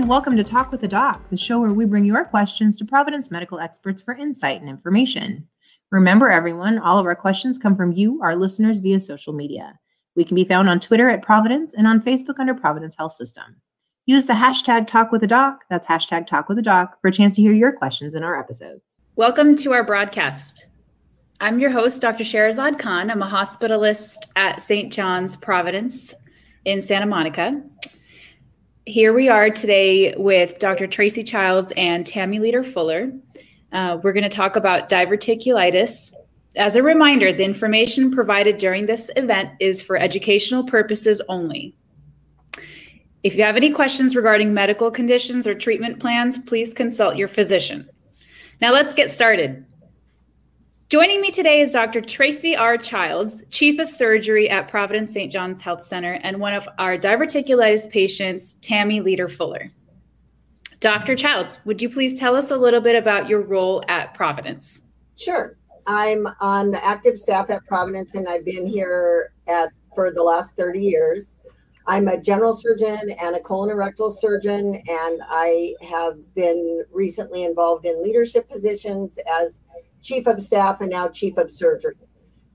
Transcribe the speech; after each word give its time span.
And 0.00 0.08
welcome 0.08 0.34
to 0.38 0.42
Talk 0.42 0.72
with 0.72 0.80
the 0.80 0.88
Doc, 0.88 1.20
the 1.28 1.36
show 1.36 1.60
where 1.60 1.74
we 1.74 1.84
bring 1.84 2.06
your 2.06 2.24
questions 2.24 2.78
to 2.78 2.86
Providence 2.86 3.30
medical 3.30 3.60
experts 3.60 4.00
for 4.00 4.14
insight 4.14 4.58
and 4.58 4.70
information. 4.70 5.46
Remember, 5.90 6.30
everyone, 6.30 6.78
all 6.78 6.98
of 6.98 7.04
our 7.04 7.14
questions 7.14 7.58
come 7.58 7.76
from 7.76 7.92
you, 7.92 8.18
our 8.22 8.34
listeners, 8.34 8.78
via 8.78 8.98
social 8.98 9.34
media. 9.34 9.78
We 10.16 10.24
can 10.24 10.36
be 10.36 10.46
found 10.46 10.70
on 10.70 10.80
Twitter 10.80 11.10
at 11.10 11.20
Providence 11.20 11.74
and 11.74 11.86
on 11.86 12.00
Facebook 12.00 12.38
under 12.38 12.54
Providence 12.54 12.96
Health 12.96 13.12
System. 13.12 13.60
Use 14.06 14.24
the 14.24 14.32
hashtag 14.32 14.86
Talk 14.86 15.12
with 15.12 15.20
the 15.20 15.26
Doc, 15.26 15.64
that's 15.68 15.86
hashtag 15.86 16.26
Talk 16.26 16.48
with 16.48 16.56
the 16.56 16.62
Doc, 16.62 16.96
for 17.02 17.08
a 17.08 17.12
chance 17.12 17.34
to 17.34 17.42
hear 17.42 17.52
your 17.52 17.72
questions 17.72 18.14
in 18.14 18.22
our 18.22 18.40
episodes. 18.40 18.86
Welcome 19.16 19.54
to 19.56 19.74
our 19.74 19.84
broadcast. 19.84 20.64
I'm 21.42 21.58
your 21.58 21.72
host, 21.72 22.00
Dr. 22.00 22.24
Schehrezade 22.24 22.78
Kahn. 22.78 23.10
I'm 23.10 23.20
a 23.20 23.28
hospitalist 23.28 24.28
at 24.34 24.62
St. 24.62 24.90
John's 24.90 25.36
Providence 25.36 26.14
in 26.64 26.80
Santa 26.80 27.04
Monica 27.04 27.52
here 28.86 29.12
we 29.12 29.28
are 29.28 29.50
today 29.50 30.14
with 30.16 30.58
Dr. 30.58 30.86
Tracey 30.86 31.22
Childs 31.22 31.72
and 31.76 32.04
Tami 32.04 32.40
Leader 32.40 32.64
Fuller. 32.64 33.12
Uh, 33.72 33.98
we're 34.02 34.12
going 34.12 34.24
to 34.24 34.28
talk 34.28 34.56
about 34.56 34.88
diverticulitis. 34.88 36.12
As 36.56 36.76
a 36.76 36.82
reminder, 36.82 37.32
the 37.32 37.44
information 37.44 38.10
provided 38.10 38.58
during 38.58 38.86
this 38.86 39.10
event 39.16 39.50
is 39.60 39.82
for 39.82 39.96
educational 39.96 40.64
purposes 40.64 41.20
only. 41.28 41.74
If 43.22 43.36
you 43.36 43.44
have 43.44 43.56
any 43.56 43.70
questions 43.70 44.16
regarding 44.16 44.54
medical 44.54 44.90
conditions 44.90 45.46
or 45.46 45.54
treatment 45.54 46.00
plans, 46.00 46.38
please 46.38 46.72
consult 46.72 47.16
your 47.16 47.28
physician. 47.28 47.88
Now 48.60 48.72
let's 48.72 48.94
get 48.94 49.10
started. 49.10 49.64
Joining 50.90 51.20
me 51.20 51.30
today 51.30 51.60
is 51.60 51.70
Dr. 51.70 52.00
Tracey 52.00 52.56
R. 52.56 52.76
Childs, 52.76 53.44
Chief 53.48 53.78
of 53.78 53.88
Surgery 53.88 54.50
at 54.50 54.66
Providence 54.66 55.12
St. 55.12 55.30
John's 55.30 55.62
Health 55.62 55.84
Center, 55.84 56.14
and 56.24 56.40
one 56.40 56.52
of 56.52 56.68
our 56.80 56.98
diverticulitis 56.98 57.88
patients, 57.88 58.56
Tami 58.60 59.00
Leader 59.00 59.28
Fuller. 59.28 59.70
Dr. 60.80 61.14
Childs, 61.14 61.60
would 61.64 61.80
you 61.80 61.88
please 61.88 62.18
tell 62.18 62.34
us 62.34 62.50
a 62.50 62.56
little 62.56 62.80
bit 62.80 62.96
about 62.96 63.28
your 63.28 63.40
role 63.40 63.84
at 63.86 64.14
Providence? 64.14 64.82
Sure. 65.16 65.56
I'm 65.86 66.26
on 66.40 66.72
the 66.72 66.84
active 66.84 67.16
staff 67.16 67.50
at 67.50 67.64
Providence, 67.66 68.16
and 68.16 68.28
I've 68.28 68.44
been 68.44 68.66
here 68.66 69.32
at 69.46 69.70
for 69.94 70.10
the 70.10 70.24
last 70.24 70.56
30 70.56 70.80
years. 70.80 71.36
I'm 71.86 72.08
a 72.08 72.20
general 72.20 72.52
surgeon 72.52 72.98
and 73.22 73.36
a 73.36 73.40
colon 73.40 73.70
and 73.70 73.78
rectal 73.78 74.10
surgeon, 74.10 74.74
and 74.74 75.20
I 75.28 75.72
have 75.88 76.18
been 76.34 76.84
recently 76.90 77.44
involved 77.44 77.86
in 77.86 78.02
leadership 78.02 78.48
positions 78.48 79.20
as 79.40 79.60
chief 80.02 80.26
of 80.26 80.40
staff 80.40 80.80
and 80.80 80.90
now 80.90 81.08
chief 81.08 81.36
of 81.36 81.50
surgery. 81.50 81.94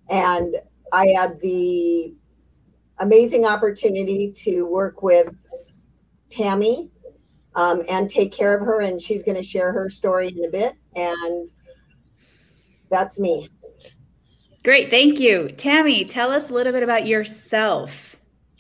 And 0.10 0.56
I 0.94 1.08
had 1.08 1.40
the 1.42 2.16
amazing 3.00 3.46
opportunity 3.46 4.32
to 4.44 4.64
work 4.64 5.02
with 5.02 5.36
Tami 6.30 6.90
um, 7.56 7.84
and 7.90 8.10
take 8.10 8.32
care 8.32 8.56
of 8.56 8.66
her. 8.66 8.82
And 8.82 9.02
she's 9.02 9.24
going 9.24 9.38
to 9.38 9.44
share 9.44 9.72
her 9.72 9.90
story 9.90 10.30
in 10.30 10.46
a 10.46 10.50
bit. 10.50 10.74
And 10.96 11.50
that's 12.90 13.20
me. 13.20 13.50
Great. 14.64 14.90
Thank 14.90 15.20
you. 15.20 15.50
Tami, 15.54 16.10
tell 16.10 16.32
us 16.32 16.50
a 16.50 16.54
little 16.54 16.74
bit 16.74 16.84
about 16.84 17.06
yourself. 17.06 18.15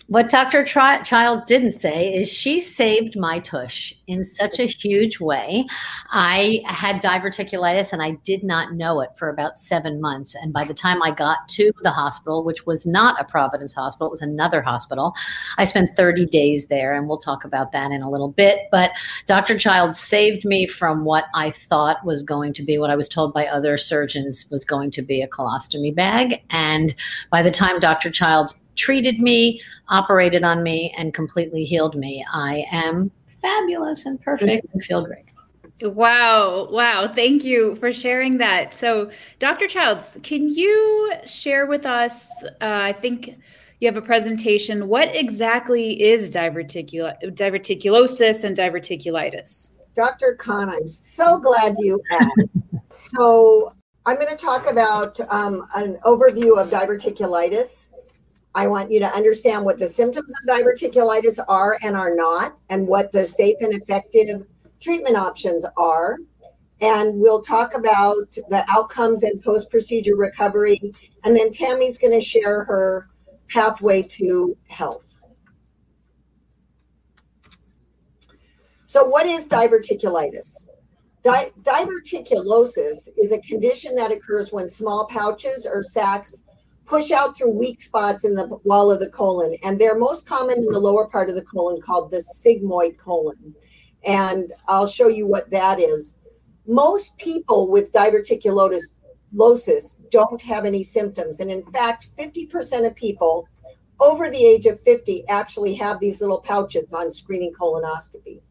What 0.08 0.30
Dr. 0.30 0.64
Tri- 0.64 1.02
Childs 1.02 1.42
didn't 1.46 1.72
say 1.72 2.14
is 2.14 2.32
she 2.32 2.62
saved 2.62 3.18
my 3.18 3.40
tush 3.40 3.92
in 4.06 4.24
such 4.24 4.60
a 4.60 4.66
huge 4.66 5.20
way. 5.20 5.66
I 6.12 6.62
had 6.66 7.02
diverticulitis 7.02 7.92
and 7.92 8.04
I 8.04 8.12
did 8.24 8.44
not 8.44 8.74
know 8.74 9.02
it 9.02 9.10
for 9.18 9.30
about 9.30 9.58
seven 9.58 10.00
months. 10.00 10.36
And 10.36 10.54
by 10.54 10.64
the 10.64 10.76
time 10.76 11.02
I 11.02 11.10
got 11.10 11.48
to 11.50 11.72
the 11.82 11.90
hospital, 11.90 12.44
which 12.44 12.68
was 12.68 12.86
not 12.86 13.20
a 13.20 13.24
Providence 13.24 13.74
hospital, 13.74 14.06
it 14.08 14.12
was 14.12 14.22
another 14.22 14.62
hospital, 14.62 15.16
I 15.58 15.66
spent 15.66 15.96
30 15.96 16.28
days 16.28 16.68
there. 16.68 16.96
And 16.96 17.08
we'll 17.08 17.18
talk 17.18 17.44
about 17.44 17.72
that 17.72 17.92
in 17.92 18.04
a 18.04 18.10
little 18.10 18.30
bit. 18.30 18.60
But 18.72 18.92
Dr. 19.26 19.58
Childs 19.58 20.00
saved 20.00 20.46
me 20.46 20.68
from 20.68 21.04
what 21.04 21.26
I 21.34 21.50
thought 21.50 22.06
was 22.06 22.22
going 22.22 22.54
to 22.54 22.64
be 22.64 22.78
what 22.78 22.92
I 22.92 22.96
was 22.96 23.10
told 23.10 23.34
by 23.34 23.48
other 23.48 23.76
surgeons 23.76 24.46
was 24.52 24.66
going 24.66 24.92
to 24.92 25.02
be 25.02 25.24
a 25.24 25.28
colostomy 25.28 25.96
bag. 25.96 26.44
And 26.52 26.94
by 27.32 27.42
the 27.42 27.50
time 27.50 27.80
Dr. 27.80 28.12
Childs 28.12 28.54
treated 28.76 29.20
me, 29.20 29.62
operated 29.90 30.44
on 30.44 30.64
me, 30.64 30.94
and 30.98 31.14
completely 31.14 31.64
healed 31.64 31.96
me. 31.96 32.26
I 32.32 32.66
am 32.72 33.12
fabulous 33.26 34.06
and 34.06 34.22
perfect 34.22 34.66
and 34.74 34.84
feel 34.84 35.06
great. 35.06 35.26
Wow. 35.82 36.70
Wow. 36.72 37.12
Thank 37.14 37.44
you 37.44 37.76
for 37.76 37.92
sharing 37.92 38.38
that. 38.38 38.74
So, 38.74 39.12
Dr. 39.40 39.68
Childs, 39.68 40.18
can 40.24 40.48
you 40.48 41.12
share 41.26 41.66
with 41.66 41.86
us? 41.86 42.44
Uh, 42.44 42.50
I 42.62 42.94
think 42.94 43.36
you 43.80 43.88
have 43.88 43.98
a 43.98 44.02
presentation. 44.02 44.88
What 44.88 45.14
exactly 45.14 46.02
is 46.02 46.32
diverticul- 46.32 47.22
diverticulosis 47.36 48.46
and 48.46 48.56
diverticulitis? 48.56 49.74
Dr. 49.96 50.36
Kahn, 50.40 50.70
I'm 50.70 50.88
so 50.88 51.40
glad 51.40 51.76
you 51.80 52.02
asked. 52.12 52.40
so, 53.00 53.74
I'm 54.08 54.18
going 54.18 54.28
to 54.28 54.38
talk 54.38 54.70
about 54.70 55.20
um, 55.32 55.66
an 55.76 55.98
overview 56.06 56.62
of 56.62 56.70
diverticulitis 56.70 57.88
I 58.56 58.68
want 58.68 58.90
you 58.90 59.02
to 59.02 59.08
understand 59.08 59.66
what 59.66 59.78
the 59.78 59.88
symptoms 59.88 60.34
of 60.34 60.50
diverticulitis 60.50 61.44
are 61.50 61.78
and 61.84 61.96
are 61.96 62.16
not, 62.16 62.58
and 62.70 62.88
what 62.88 63.12
the 63.12 63.26
safe 63.26 63.58
and 63.60 63.74
effective 63.74 64.48
treatment 64.80 65.18
options 65.18 65.66
are. 65.78 66.18
And 66.80 67.20
we'll 67.20 67.42
talk 67.42 67.74
about 67.74 68.32
the 68.50 68.66
outcomes 68.70 69.24
and 69.24 69.44
post 69.44 69.70
procedure 69.70 70.16
recovery. 70.16 70.80
And 71.26 71.36
then 71.36 71.52
Tami's 71.52 71.98
going 71.98 72.14
to 72.14 72.22
share 72.22 72.64
her 72.64 73.10
pathway 73.50 74.04
to 74.04 74.58
health. 74.70 75.18
So, 78.86 79.04
what 79.04 79.26
is 79.26 79.48
diverticulitis? 79.48 80.68
Di- 81.24 81.50
diverticulosis 81.62 83.10
is 83.18 83.34
a 83.34 83.42
condition 83.42 83.96
that 83.96 84.12
occurs 84.14 84.54
when 84.54 84.70
small 84.70 85.08
pouches 85.08 85.66
or 85.66 85.84
sacs 85.84 86.44
push 86.86 87.12
out 87.12 87.36
through 87.36 87.50
weak 87.50 87.82
spots 87.82 88.24
in 88.26 88.36
the 88.36 88.48
wall 88.64 88.92
of 88.92 89.00
the 89.00 89.10
colon. 89.10 89.56
And 89.64 89.80
they're 89.80 89.98
most 89.98 90.26
common 90.26 90.58
in 90.58 90.72
the 90.72 90.80
lower 90.80 91.08
part 91.08 91.30
of 91.30 91.36
the 91.36 91.44
colon 91.44 91.82
called 91.82 92.12
the 92.12 92.24
sigmoid 92.36 92.98
colon. 92.98 93.56
And 94.06 94.54
I'll 94.68 94.88
show 94.88 95.08
you 95.08 95.28
what 95.28 95.50
that 95.50 95.80
is. 95.80 96.18
Most 96.68 97.18
people 97.18 97.70
with 97.70 97.92
diverticulosis 97.92 98.86
don't 100.12 100.42
have 100.42 100.66
any 100.66 100.84
symptoms. 100.84 101.40
And 101.40 101.52
in 101.52 101.64
fact, 101.64 102.08
50% 102.18 102.86
of 102.86 102.96
people 102.96 103.48
over 104.00 104.30
the 104.30 104.46
age 104.46 104.66
of 104.66 104.80
50 104.82 105.28
actually 105.30 105.74
have 105.76 106.00
these 106.00 106.22
little 106.22 106.42
pouches 106.42 106.94
on 106.94 107.10
screening 107.12 107.54
colonoscopy. 107.54 108.42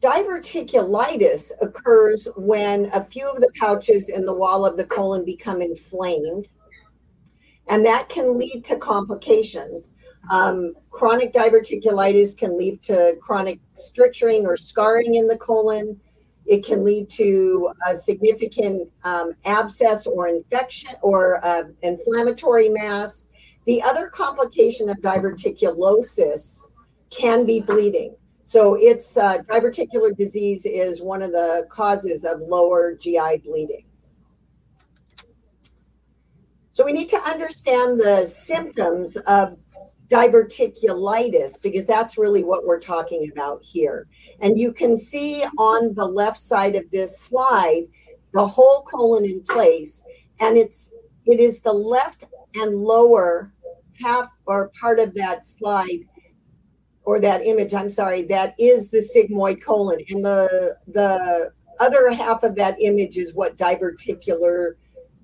Diverticulitis 0.00 1.50
occurs 1.60 2.28
when 2.36 2.88
a 2.94 3.02
few 3.02 3.28
of 3.28 3.40
the 3.40 3.50
pouches 3.58 4.08
in 4.08 4.24
the 4.24 4.34
wall 4.34 4.64
of 4.64 4.76
the 4.76 4.84
colon 4.84 5.24
become 5.24 5.60
inflamed 5.60 6.48
and 7.68 7.84
that 7.84 8.08
can 8.08 8.38
lead 8.38 8.64
to 8.64 8.76
complications. 8.76 9.90
Um, 10.30 10.74
chronic 10.90 11.32
diverticulitis 11.32 12.36
can 12.36 12.56
lead 12.58 12.82
to 12.84 13.16
chronic 13.20 13.60
stricturing 13.74 14.46
or 14.46 14.56
scarring 14.56 15.14
in 15.14 15.26
the 15.26 15.38
colon. 15.38 16.00
It 16.46 16.64
can 16.64 16.84
lead 16.84 17.10
to 17.10 17.70
a 17.86 17.94
significant 17.94 18.90
um, 19.04 19.32
abscess 19.44 20.06
or 20.06 20.28
infection 20.28 20.94
or 21.02 21.44
uh, 21.44 21.64
inflammatory 21.82 22.70
mass. 22.70 23.26
The 23.66 23.82
other 23.82 24.08
complication 24.08 24.88
of 24.88 24.96
diverticulosis 24.98 26.64
can 27.10 27.44
be 27.44 27.60
bleeding. 27.60 28.14
So, 28.44 28.78
it's 28.80 29.18
uh, 29.18 29.38
diverticular 29.42 30.16
disease 30.16 30.64
is 30.64 31.02
one 31.02 31.22
of 31.22 31.32
the 31.32 31.66
causes 31.68 32.24
of 32.24 32.40
lower 32.40 32.94
GI 32.94 33.42
bleeding. 33.44 33.84
So 36.78 36.84
we 36.84 36.92
need 36.92 37.08
to 37.08 37.20
understand 37.22 37.98
the 37.98 38.24
symptoms 38.24 39.16
of 39.26 39.58
diverticulitis 40.06 41.60
because 41.60 41.86
that's 41.86 42.16
really 42.16 42.44
what 42.44 42.64
we're 42.64 42.78
talking 42.78 43.28
about 43.32 43.64
here. 43.64 44.06
And 44.40 44.60
you 44.60 44.72
can 44.72 44.96
see 44.96 45.42
on 45.58 45.92
the 45.94 46.06
left 46.06 46.38
side 46.38 46.76
of 46.76 46.88
this 46.92 47.20
slide 47.20 47.88
the 48.32 48.46
whole 48.46 48.82
colon 48.82 49.24
in 49.24 49.42
place 49.42 50.04
and 50.38 50.56
it's 50.56 50.92
it 51.26 51.40
is 51.40 51.58
the 51.58 51.72
left 51.72 52.26
and 52.54 52.76
lower 52.76 53.52
half 54.00 54.28
or 54.46 54.70
part 54.80 55.00
of 55.00 55.12
that 55.14 55.44
slide 55.46 56.04
or 57.02 57.18
that 57.18 57.42
image 57.42 57.74
I'm 57.74 57.90
sorry 57.90 58.22
that 58.22 58.54
is 58.56 58.88
the 58.88 58.98
sigmoid 58.98 59.60
colon 59.60 59.98
and 60.10 60.24
the 60.24 60.76
the 60.86 61.50
other 61.80 62.10
half 62.10 62.44
of 62.44 62.54
that 62.54 62.80
image 62.80 63.16
is 63.16 63.34
what 63.34 63.56
diverticular 63.56 64.74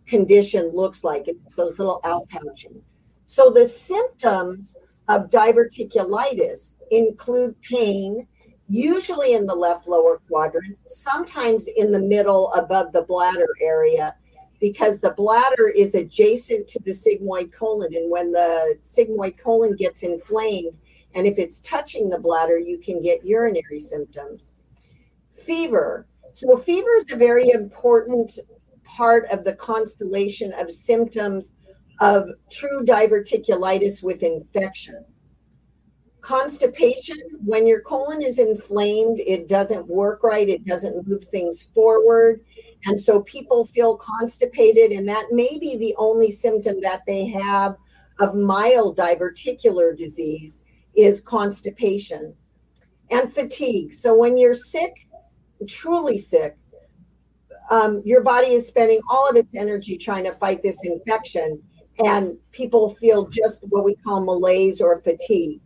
condition 0.06 0.70
looks 0.74 1.04
like. 1.04 1.28
It's 1.28 1.54
those 1.54 1.78
little 1.78 2.00
outpouching. 2.04 2.80
So 3.24 3.50
the 3.50 3.64
symptoms 3.64 4.76
of 5.08 5.30
diverticulitis 5.30 6.76
include 6.90 7.60
pain, 7.60 8.26
usually 8.68 9.34
in 9.34 9.46
the 9.46 9.54
left 9.54 9.86
lower 9.86 10.20
quadrant, 10.28 10.78
sometimes 10.86 11.68
in 11.76 11.90
the 11.90 12.00
middle 12.00 12.52
above 12.52 12.92
the 12.92 13.02
bladder 13.02 13.48
area. 13.62 14.14
because 14.60 15.00
the 15.00 15.12
bladder 15.12 15.70
is 15.76 15.94
adjacent 15.94 16.66
to 16.68 16.80
the 16.84 16.90
sigmoid 16.90 17.52
colon. 17.52 17.94
And 17.94 18.10
when 18.10 18.32
the 18.32 18.76
sigmoid 18.80 19.36
colon 19.36 19.76
gets 19.76 20.02
inflamed, 20.02 20.78
and 21.14 21.26
if 21.26 21.38
it's 21.38 21.60
touching 21.60 22.08
the 22.08 22.18
bladder, 22.18 22.58
you 22.58 22.78
can 22.78 23.02
get 23.02 23.24
urinary 23.24 23.78
symptoms. 23.78 24.54
Fever. 25.30 26.06
So, 26.32 26.56
fever 26.56 26.88
is 26.96 27.12
a 27.12 27.16
very 27.16 27.50
important 27.50 28.38
part 28.96 29.25
of 29.32 29.44
the 29.44 29.55
constellation 29.55 30.52
of 30.61 30.70
symptoms 30.70 31.52
of 32.00 32.29
true 32.50 32.85
diverticulitis 32.85 34.02
with 34.02 34.23
infection. 34.23 35.05
Constipation, 36.20 37.17
when 37.44 37.67
your 37.67 37.82
colon 37.82 38.23
is 38.23 38.38
inflamed, 38.38 39.20
it 39.20 39.46
doesn't 39.46 39.87
work 39.87 40.23
right, 40.23 40.49
it 40.49 40.64
doesn't 40.64 41.06
move 41.06 41.23
things 41.25 41.64
forward. 41.75 42.41
And 42.87 42.99
so 42.99 43.20
people 43.23 43.64
feel 43.67 43.96
constipated, 43.96 44.91
and 44.93 45.06
that 45.08 45.26
may 45.31 45.58
be 45.58 45.76
the 45.76 45.94
only 45.99 46.31
symptom 46.31 46.81
that 46.81 47.02
they 47.06 47.26
have 47.26 47.76
of 48.20 48.35
mild 48.35 48.97
diverticular 48.97 49.94
disease 49.94 50.62
is 50.97 51.20
constipation 51.20 52.35
and 53.11 53.31
fatigue. 53.31 53.93
So 53.93 54.14
when 54.14 54.38
you're 54.38 54.55
sick, 54.55 55.06
truly 55.69 56.19
sick, 56.19 56.56
um, 57.70 58.02
your 58.05 58.22
body 58.22 58.49
is 58.49 58.66
spending 58.66 59.00
all 59.11 59.28
of 59.28 59.37
its 59.37 59.55
energy 59.55 59.96
trying 59.96 60.25
to 60.25 60.32
fight 60.32 60.62
this 60.62 60.84
infection, 60.84 61.62
and 62.05 62.37
people 62.52 62.90
feel 62.90 63.28
just 63.28 63.64
what 63.69 63.84
we 63.84 63.94
call 63.96 64.25
malaise 64.25 64.81
or 64.81 64.99
fatigue. 64.99 65.61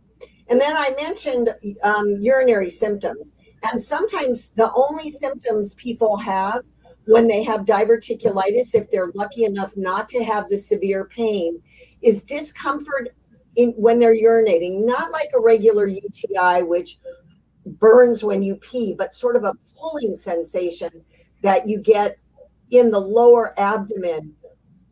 And 0.49 0.59
then 0.59 0.75
I 0.75 0.89
mentioned 1.01 1.49
um, 1.83 2.17
urinary 2.19 2.69
symptoms. 2.69 3.33
And 3.71 3.81
sometimes 3.81 4.49
the 4.55 4.71
only 4.73 5.11
symptoms 5.11 5.73
people 5.75 6.17
have 6.17 6.63
when 7.05 7.27
they 7.27 7.43
have 7.43 7.61
diverticulitis, 7.61 8.75
if 8.75 8.89
they're 8.89 9.11
lucky 9.15 9.43
enough 9.45 9.75
not 9.75 10.07
to 10.09 10.23
have 10.23 10.49
the 10.49 10.57
severe 10.57 11.05
pain, 11.05 11.61
is 12.01 12.23
discomfort 12.23 13.09
in, 13.55 13.71
when 13.71 13.99
they're 13.99 14.15
urinating, 14.15 14.85
not 14.85 15.11
like 15.11 15.29
a 15.35 15.41
regular 15.41 15.87
UTI, 15.87 16.63
which 16.63 16.99
burns 17.65 18.23
when 18.23 18.43
you 18.43 18.55
pee, 18.57 18.95
but 18.97 19.13
sort 19.13 19.35
of 19.35 19.43
a 19.43 19.53
pulling 19.77 20.15
sensation 20.15 20.89
that 21.41 21.67
you 21.67 21.79
get 21.79 22.17
in 22.71 22.91
the 22.91 22.99
lower 22.99 23.57
abdomen 23.59 24.35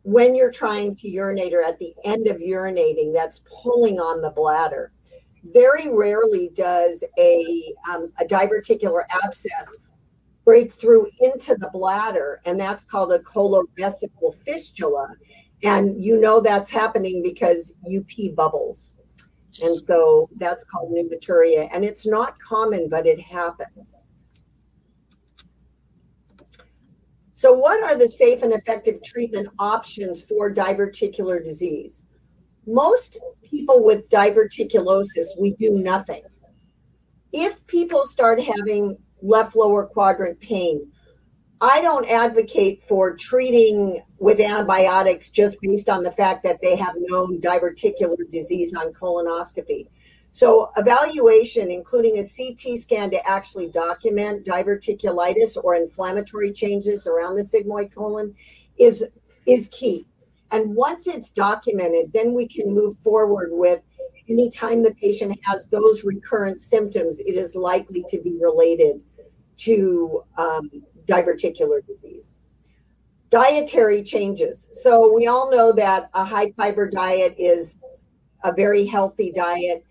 when 0.02 0.34
you're 0.34 0.50
trying 0.50 0.94
to 0.94 1.08
urinate 1.08 1.52
or 1.52 1.62
at 1.62 1.78
the 1.78 1.92
end 2.04 2.26
of 2.28 2.38
urinating 2.38 3.12
that's 3.12 3.42
pulling 3.62 3.98
on 3.98 4.22
the 4.22 4.30
bladder. 4.30 4.92
Very 5.52 5.94
rarely 5.94 6.50
does 6.54 7.04
a, 7.18 7.62
um, 7.92 8.10
a 8.20 8.24
diverticular 8.24 9.02
abscess 9.24 9.74
break 10.44 10.72
through 10.72 11.04
into 11.20 11.54
the 11.56 11.68
bladder, 11.74 12.40
and 12.46 12.58
that's 12.58 12.84
called 12.84 13.12
a 13.12 13.18
colovesical 13.18 14.34
fistula. 14.44 15.14
And 15.62 16.02
you 16.02 16.18
know 16.18 16.40
that's 16.40 16.70
happening 16.70 17.22
because 17.22 17.74
you 17.86 18.02
pee 18.04 18.30
bubbles. 18.30 18.94
And 19.60 19.78
so 19.78 20.30
that's 20.36 20.64
called 20.64 20.90
pneumaturia. 20.92 21.68
And 21.74 21.84
it's 21.84 22.06
not 22.06 22.38
common, 22.38 22.88
but 22.88 23.06
it 23.06 23.20
happens. 23.20 24.06
So, 27.38 27.52
what 27.52 27.80
are 27.84 27.96
the 27.96 28.08
safe 28.08 28.42
and 28.42 28.52
effective 28.52 29.00
treatment 29.00 29.46
options 29.60 30.20
for 30.20 30.52
diverticular 30.52 31.40
disease? 31.40 32.04
Most 32.66 33.20
people 33.48 33.84
with 33.84 34.10
diverticulosis, 34.10 35.38
we 35.38 35.52
do 35.52 35.78
nothing. 35.78 36.22
If 37.32 37.64
people 37.68 38.04
start 38.06 38.40
having 38.40 38.96
left 39.22 39.54
lower 39.54 39.86
quadrant 39.86 40.40
pain, 40.40 40.90
I 41.60 41.80
don't 41.80 42.10
advocate 42.10 42.80
for 42.80 43.14
treating 43.14 44.00
with 44.18 44.40
antibiotics 44.40 45.30
just 45.30 45.58
based 45.62 45.88
on 45.88 46.02
the 46.02 46.10
fact 46.10 46.42
that 46.42 46.60
they 46.60 46.74
have 46.74 46.96
known 46.98 47.40
diverticular 47.40 48.28
disease 48.28 48.74
on 48.74 48.92
colonoscopy. 48.92 49.86
So, 50.38 50.70
evaluation, 50.76 51.68
including 51.68 52.16
a 52.16 52.22
CT 52.22 52.78
scan 52.78 53.10
to 53.10 53.18
actually 53.28 53.70
document 53.70 54.46
diverticulitis 54.46 55.56
or 55.64 55.74
inflammatory 55.74 56.52
changes 56.52 57.08
around 57.08 57.34
the 57.34 57.42
sigmoid 57.42 57.92
colon, 57.92 58.36
is, 58.78 59.02
is 59.46 59.66
key. 59.72 60.06
And 60.52 60.76
once 60.76 61.08
it's 61.08 61.30
documented, 61.30 62.12
then 62.12 62.34
we 62.34 62.46
can 62.46 62.72
move 62.72 62.96
forward 62.98 63.48
with 63.50 63.82
anytime 64.28 64.84
the 64.84 64.94
patient 64.94 65.36
has 65.44 65.66
those 65.72 66.04
recurrent 66.04 66.60
symptoms, 66.60 67.18
it 67.18 67.34
is 67.34 67.56
likely 67.56 68.04
to 68.06 68.22
be 68.22 68.38
related 68.40 69.00
to 69.56 70.22
um, 70.36 70.70
diverticular 71.06 71.84
disease. 71.84 72.36
Dietary 73.30 74.04
changes. 74.04 74.68
So, 74.70 75.12
we 75.12 75.26
all 75.26 75.50
know 75.50 75.72
that 75.72 76.10
a 76.14 76.24
high 76.24 76.52
fiber 76.52 76.88
diet 76.88 77.34
is 77.38 77.74
a 78.44 78.52
very 78.52 78.86
healthy 78.86 79.32
diet 79.32 79.84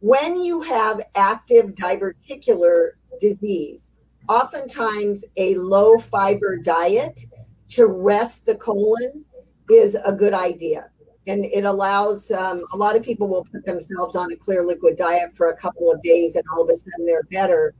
when 0.00 0.42
you 0.42 0.62
have 0.62 1.00
active 1.14 1.74
diverticular 1.74 2.90
disease, 3.20 3.92
oftentimes 4.28 5.24
a 5.36 5.54
low 5.56 5.98
fiber 5.98 6.58
diet 6.58 7.20
to 7.68 7.86
rest 7.86 8.46
the 8.46 8.54
colon 8.56 9.24
is 9.70 9.96
a 10.06 10.12
good 10.12 10.34
idea. 10.34 10.90
And 11.26 11.44
it 11.44 11.64
allows 11.64 12.30
um, 12.30 12.64
a 12.72 12.76
lot 12.76 12.96
of 12.96 13.02
people 13.02 13.28
will 13.28 13.44
put 13.52 13.64
themselves 13.64 14.16
on 14.16 14.32
a 14.32 14.36
clear 14.36 14.64
liquid 14.64 14.96
diet 14.96 15.34
for 15.34 15.50
a 15.50 15.56
couple 15.56 15.92
of 15.92 16.02
days 16.02 16.34
and 16.34 16.44
all 16.52 16.62
of 16.62 16.70
a 16.70 16.74
sudden 16.74 17.06
they're 17.06 17.22
better. 17.30 17.74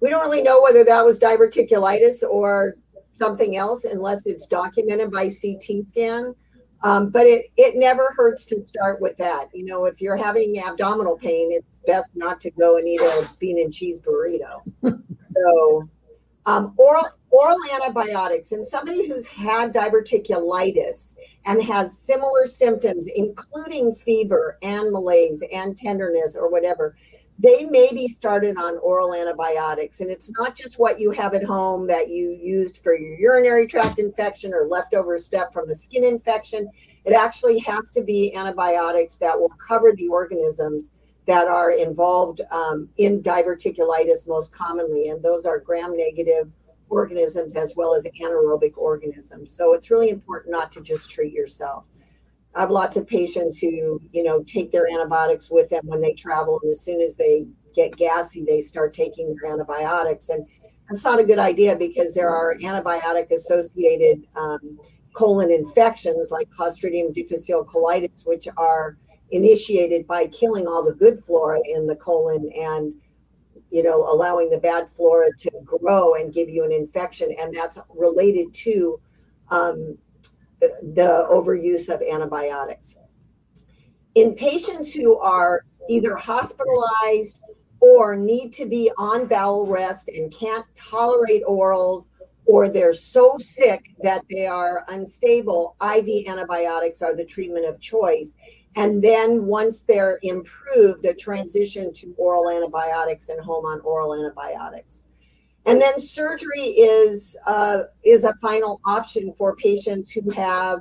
We 0.00 0.10
don't 0.10 0.22
really 0.22 0.42
know 0.42 0.60
whether 0.60 0.84
that 0.84 1.04
was 1.04 1.18
diverticulitis 1.20 2.22
or 2.28 2.76
something 3.12 3.56
else 3.56 3.84
unless 3.84 4.26
it's 4.26 4.46
documented 4.46 5.10
by 5.10 5.24
CT 5.28 5.86
scan. 5.86 6.34
Um, 6.82 7.10
but 7.10 7.26
it, 7.26 7.46
it 7.56 7.76
never 7.76 8.14
hurts 8.16 8.46
to 8.46 8.66
start 8.66 9.00
with 9.00 9.16
that. 9.16 9.48
You 9.52 9.66
know, 9.66 9.84
if 9.84 10.00
you're 10.00 10.16
having 10.16 10.54
abdominal 10.66 11.16
pain, 11.16 11.50
it's 11.52 11.80
best 11.86 12.16
not 12.16 12.40
to 12.40 12.50
go 12.52 12.76
and 12.78 12.88
eat 12.88 13.00
a 13.00 13.28
bean 13.38 13.60
and 13.60 13.72
cheese 13.72 14.00
burrito. 14.00 14.62
so, 15.28 15.88
um, 16.46 16.74
oral 16.78 17.04
oral 17.28 17.58
antibiotics 17.74 18.52
and 18.52 18.64
somebody 18.64 19.06
who's 19.06 19.26
had 19.26 19.72
diverticulitis 19.72 21.14
and 21.46 21.62
has 21.62 21.96
similar 21.96 22.46
symptoms, 22.46 23.10
including 23.14 23.92
fever 23.92 24.58
and 24.62 24.90
malaise 24.90 25.44
and 25.52 25.76
tenderness 25.76 26.34
or 26.34 26.50
whatever, 26.50 26.96
they 27.42 27.64
may 27.64 27.88
be 27.92 28.06
started 28.06 28.58
on 28.58 28.76
oral 28.78 29.14
antibiotics. 29.14 30.00
And 30.00 30.10
it's 30.10 30.30
not 30.38 30.54
just 30.54 30.78
what 30.78 31.00
you 31.00 31.10
have 31.12 31.32
at 31.32 31.42
home 31.42 31.86
that 31.86 32.08
you 32.08 32.38
used 32.38 32.78
for 32.78 32.94
your 32.94 33.18
urinary 33.18 33.66
tract 33.66 33.98
infection 33.98 34.52
or 34.52 34.66
leftover 34.66 35.16
stuff 35.16 35.50
from 35.52 35.70
a 35.70 35.74
skin 35.74 36.04
infection. 36.04 36.68
It 37.06 37.14
actually 37.14 37.58
has 37.60 37.92
to 37.92 38.02
be 38.02 38.34
antibiotics 38.34 39.16
that 39.18 39.40
will 39.40 39.52
cover 39.66 39.92
the 39.96 40.08
organisms 40.08 40.92
that 41.24 41.48
are 41.48 41.70
involved 41.70 42.42
um, 42.50 42.90
in 42.98 43.22
diverticulitis 43.22 44.28
most 44.28 44.52
commonly. 44.52 45.08
And 45.08 45.22
those 45.22 45.46
are 45.46 45.58
gram 45.58 45.96
negative 45.96 46.50
organisms 46.90 47.56
as 47.56 47.74
well 47.74 47.94
as 47.94 48.04
anaerobic 48.20 48.76
organisms. 48.76 49.50
So 49.52 49.72
it's 49.72 49.90
really 49.90 50.10
important 50.10 50.52
not 50.52 50.70
to 50.72 50.82
just 50.82 51.10
treat 51.10 51.32
yourself. 51.32 51.86
I 52.54 52.60
have 52.60 52.70
lots 52.70 52.96
of 52.96 53.06
patients 53.06 53.58
who, 53.58 54.00
you 54.10 54.22
know, 54.22 54.42
take 54.42 54.72
their 54.72 54.88
antibiotics 54.88 55.50
with 55.50 55.68
them 55.68 55.86
when 55.86 56.00
they 56.00 56.14
travel, 56.14 56.58
and 56.62 56.70
as 56.70 56.80
soon 56.80 57.00
as 57.00 57.16
they 57.16 57.46
get 57.74 57.96
gassy, 57.96 58.44
they 58.44 58.60
start 58.60 58.92
taking 58.92 59.34
their 59.34 59.52
antibiotics, 59.52 60.28
and 60.30 60.46
that's 60.88 61.04
not 61.04 61.20
a 61.20 61.24
good 61.24 61.38
idea 61.38 61.76
because 61.76 62.14
there 62.14 62.30
are 62.30 62.56
antibiotic-associated 62.56 64.26
um, 64.34 64.80
colon 65.14 65.50
infections 65.52 66.30
like 66.30 66.48
Clostridium 66.50 67.12
difficile 67.12 67.64
colitis, 67.64 68.26
which 68.26 68.48
are 68.56 68.96
initiated 69.30 70.06
by 70.08 70.26
killing 70.26 70.66
all 70.66 70.84
the 70.84 70.94
good 70.94 71.18
flora 71.18 71.58
in 71.74 71.86
the 71.86 71.94
colon 71.96 72.48
and 72.58 72.92
you 73.70 73.82
know 73.82 73.98
allowing 74.02 74.50
the 74.50 74.58
bad 74.58 74.88
flora 74.88 75.28
to 75.38 75.50
grow 75.64 76.14
and 76.14 76.34
give 76.34 76.48
you 76.48 76.64
an 76.64 76.72
infection. 76.72 77.28
And 77.40 77.54
that's 77.54 77.78
related 77.94 78.52
to 78.54 79.00
um, 79.50 79.96
the 80.60 81.26
overuse 81.30 81.88
of 81.88 82.02
antibiotics. 82.02 82.96
In 84.14 84.34
patients 84.34 84.92
who 84.92 85.18
are 85.18 85.64
either 85.88 86.16
hospitalized 86.16 87.40
or 87.80 88.16
need 88.16 88.52
to 88.52 88.66
be 88.66 88.90
on 88.98 89.26
bowel 89.26 89.66
rest 89.66 90.08
and 90.08 90.32
can't 90.32 90.66
tolerate 90.74 91.42
orals, 91.48 92.08
or 92.46 92.68
they're 92.68 92.92
so 92.92 93.36
sick 93.38 93.90
that 94.02 94.24
they 94.28 94.46
are 94.46 94.84
unstable, 94.88 95.76
IV 95.82 96.28
antibiotics 96.28 97.00
are 97.00 97.14
the 97.14 97.24
treatment 97.24 97.64
of 97.64 97.80
choice. 97.80 98.34
And 98.76 99.02
then 99.02 99.46
once 99.46 99.80
they're 99.80 100.18
improved, 100.22 101.04
a 101.04 101.14
transition 101.14 101.92
to 101.94 102.14
oral 102.18 102.50
antibiotics 102.50 103.28
and 103.28 103.40
home 103.40 103.64
on 103.64 103.80
oral 103.80 104.14
antibiotics. 104.14 105.04
And 105.66 105.80
then 105.80 105.98
surgery 105.98 106.60
is 106.60 107.36
uh, 107.46 107.82
is 108.04 108.24
a 108.24 108.34
final 108.36 108.80
option 108.86 109.32
for 109.36 109.54
patients 109.56 110.10
who 110.10 110.30
have 110.30 110.80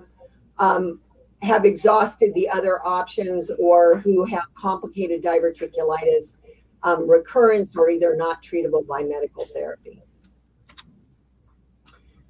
um, 0.58 1.00
have 1.42 1.66
exhausted 1.66 2.34
the 2.34 2.50
other 2.50 2.80
options 2.86 3.52
or 3.60 3.98
who 3.98 4.26
have 4.26 4.44
complicated 4.56 5.22
diverticulitis 5.22 6.38
um, 6.84 7.10
recurrence 7.10 7.76
or 7.76 7.90
either 7.90 8.16
not 8.16 8.42
treatable 8.42 8.86
by 8.88 9.04
medical 9.04 9.46
therapy. 9.54 10.02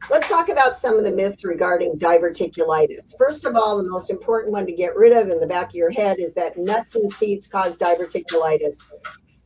Let's 0.09 0.27
talk 0.27 0.49
about 0.49 0.75
some 0.75 0.97
of 0.97 1.03
the 1.03 1.11
myths 1.11 1.45
regarding 1.45 1.99
diverticulitis. 1.99 3.15
First 3.15 3.45
of 3.45 3.55
all, 3.55 3.77
the 3.77 3.87
most 3.87 4.09
important 4.09 4.53
one 4.53 4.65
to 4.65 4.71
get 4.71 4.95
rid 4.95 5.11
of 5.11 5.29
in 5.29 5.39
the 5.39 5.45
back 5.45 5.69
of 5.69 5.75
your 5.75 5.91
head 5.91 6.19
is 6.19 6.33
that 6.33 6.57
nuts 6.57 6.95
and 6.95 7.11
seeds 7.11 7.45
cause 7.45 7.77
diverticulitis. 7.77 8.83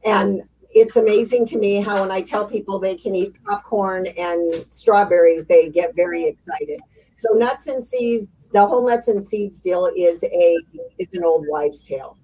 And 0.06 0.44
it's 0.74 0.96
amazing 0.96 1.46
to 1.48 1.58
me 1.58 1.82
how 1.82 2.02
when 2.02 2.12
I 2.12 2.22
tell 2.22 2.48
people 2.48 2.80
they 2.80 2.96
can 2.96 3.16
eat 3.16 3.38
popcorn 3.44 4.08
and 4.18 4.66
strawberries, 4.70 5.46
they 5.46 5.70
get 5.70 5.96
very 5.96 6.26
excited. 6.26 6.80
So 7.18 7.30
nuts 7.34 7.68
and 7.68 7.84
seeds, 7.84 8.30
the 8.52 8.66
whole 8.66 8.88
nuts 8.88 9.08
and 9.08 9.26
seeds 9.26 9.62
deal 9.62 9.90
is 9.96 10.24
a 10.24 10.58
is 11.00 11.14
an 11.14 11.24
old 11.24 11.46
wives' 11.48 11.84
tale. 11.84 12.18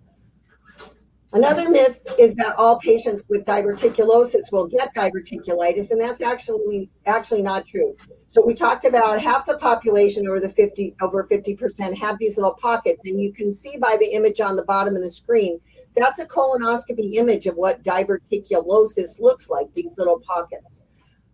Another 1.32 1.70
myth 1.70 2.02
is 2.20 2.34
that 2.36 2.56
all 2.58 2.80
patients 2.80 3.24
with 3.30 3.46
diverticulosis 3.46 4.52
will 4.52 4.66
get 4.66 4.94
diverticulitis, 4.96 5.92
and 5.92 6.02
that's 6.02 6.24
actually 6.24 6.90
actually 7.06 7.44
not 7.44 7.68
true. 7.68 7.96
So 8.30 8.44
we 8.46 8.54
talked 8.54 8.86
about 8.86 9.20
half 9.20 9.48
the 9.48 9.58
population 9.58 10.28
over 10.28 10.40
the 10.40 10.50
50 10.50 10.96
over 11.02 11.24
50% 11.24 11.98
have 11.98 12.20
these 12.20 12.38
little 12.38 12.54
pockets, 12.54 13.02
and 13.06 13.20
you 13.20 13.34
can 13.34 13.52
see 13.52 13.76
by 13.78 13.98
the 14.00 14.14
image 14.14 14.40
on 14.40 14.56
the 14.56 14.64
bottom 14.66 14.96
of 14.96 15.02
the 15.02 15.10
screen, 15.10 15.60
that's 15.96 16.20
a 16.20 16.28
colonoscopy 16.28 17.16
image 17.16 17.48
of 17.48 17.56
what 17.56 17.82
diverticulosis 17.82 19.20
looks 19.20 19.50
like, 19.50 19.74
these 19.74 19.98
little 19.98 20.20
pockets. 20.20 20.84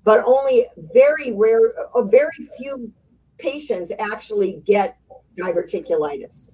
But 0.06 0.24
only 0.26 0.64
very 0.94 1.34
rare, 1.34 1.74
very 2.06 2.32
few 2.58 2.94
patients 3.40 3.92
actually 4.00 4.62
get 4.66 4.98
diverticulitis. 5.38 6.50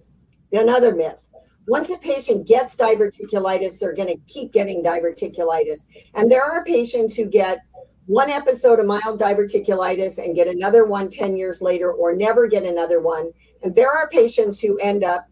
Another 0.51 0.95
myth 0.95 1.21
once 1.67 1.89
a 1.91 1.97
patient 1.99 2.47
gets 2.47 2.75
diverticulitis, 2.75 3.79
they're 3.79 3.93
going 3.93 4.07
to 4.07 4.19
keep 4.27 4.51
getting 4.51 4.83
diverticulitis. 4.83 5.85
And 6.15 6.31
there 6.31 6.43
are 6.43 6.65
patients 6.65 7.15
who 7.15 7.27
get 7.27 7.59
one 8.05 8.29
episode 8.29 8.79
of 8.79 8.85
mild 8.85 9.19
diverticulitis 9.19 10.23
and 10.23 10.35
get 10.35 10.47
another 10.47 10.85
one 10.85 11.09
10 11.09 11.37
years 11.37 11.61
later 11.61 11.91
or 11.91 12.15
never 12.15 12.47
get 12.47 12.65
another 12.65 12.99
one. 12.99 13.31
And 13.63 13.75
there 13.75 13.89
are 13.89 14.09
patients 14.09 14.59
who 14.59 14.77
end 14.79 15.03
up, 15.03 15.27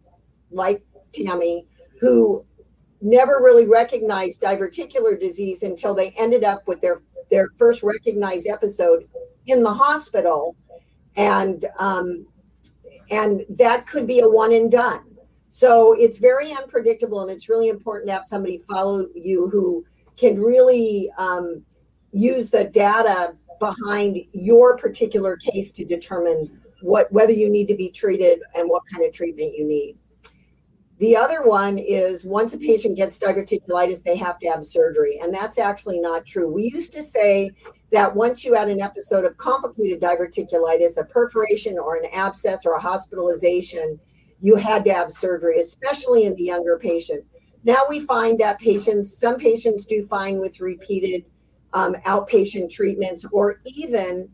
like 0.51 0.83
Tami, 1.13 1.65
who 1.99 2.45
never 3.01 3.39
really 3.41 3.67
recognized 3.67 4.41
diverticular 4.41 5.19
disease 5.19 5.63
until 5.63 5.93
they 5.93 6.11
ended 6.19 6.43
up 6.43 6.67
with 6.67 6.81
their, 6.81 6.99
their 7.29 7.49
first 7.57 7.83
recognized 7.83 8.47
episode 8.47 9.07
in 9.47 9.63
the 9.63 9.73
hospital. 9.73 10.55
And, 11.17 11.65
um, 11.79 12.27
and 13.11 13.43
that 13.49 13.87
could 13.87 14.05
be 14.05 14.19
a 14.19 14.29
one 14.29 14.53
and 14.53 14.71
done 14.71 15.09
so 15.49 15.95
it's 15.97 16.17
very 16.17 16.51
unpredictable, 16.51 17.21
and 17.21 17.31
it's 17.31 17.49
really 17.49 17.69
important 17.69 18.07
to 18.07 18.13
have 18.13 18.25
somebody 18.25 18.59
follow 18.71 19.07
you 19.15 19.49
who 19.49 19.83
can 20.15 20.39
really 20.39 21.09
um, 21.17 21.63
use 22.11 22.49
the 22.49 22.65
data 22.65 23.35
behind 23.59 24.17
your 24.33 24.77
particular 24.77 25.37
case 25.37 25.71
to 25.71 25.85
determine 25.85 26.49
what 26.81 27.11
whether 27.11 27.33
you 27.33 27.49
need 27.49 27.67
to 27.67 27.75
be 27.75 27.89
treated 27.89 28.41
and 28.55 28.69
what 28.69 28.83
kind 28.91 29.05
of 29.05 29.13
treatment 29.13 29.53
you 29.55 29.65
need. 29.65 29.97
The 30.99 31.15
other 31.15 31.43
one 31.43 31.77
is 31.77 32.25
once 32.25 32.53
a 32.53 32.57
patient 32.57 32.97
gets 32.97 33.17
diverticulitis, 33.17 34.03
they 34.03 34.17
have 34.17 34.37
to 34.39 34.49
have 34.49 34.65
surgery. 34.65 35.17
And 35.21 35.33
that's 35.33 35.57
actually 35.57 36.01
not 36.01 36.25
true. 36.25 36.51
We 36.51 36.71
used 36.73 36.91
to 36.91 37.01
say 37.01 37.51
that 37.91 38.13
once 38.13 38.43
you 38.43 38.53
had 38.53 38.67
an 38.67 38.81
episode 38.81 39.23
of 39.23 39.37
complicated 39.37 40.01
diverticulitis, 40.01 40.99
a 40.99 41.05
perforation 41.05 41.79
or 41.79 41.95
an 41.95 42.09
abscess 42.13 42.65
or 42.65 42.73
a 42.73 42.81
hospitalization, 42.81 43.97
you 44.41 44.57
had 44.57 44.83
to 44.85 44.93
have 44.93 45.11
surgery, 45.13 45.57
especially 45.59 46.25
in 46.25 46.35
the 46.35 46.43
younger 46.43 46.77
patient. 46.77 47.23
Now 47.63 47.81
we 47.89 48.01
find 48.01 48.37
that 48.39 48.59
patients, 48.59 49.17
some 49.17 49.37
patients 49.37 49.85
do 49.85 50.03
fine 50.03 50.37
with 50.39 50.59
repeated 50.59 51.23
um, 51.73 51.93
outpatient 52.05 52.71
treatments 52.71 53.25
or 53.31 53.59
even 53.65 54.29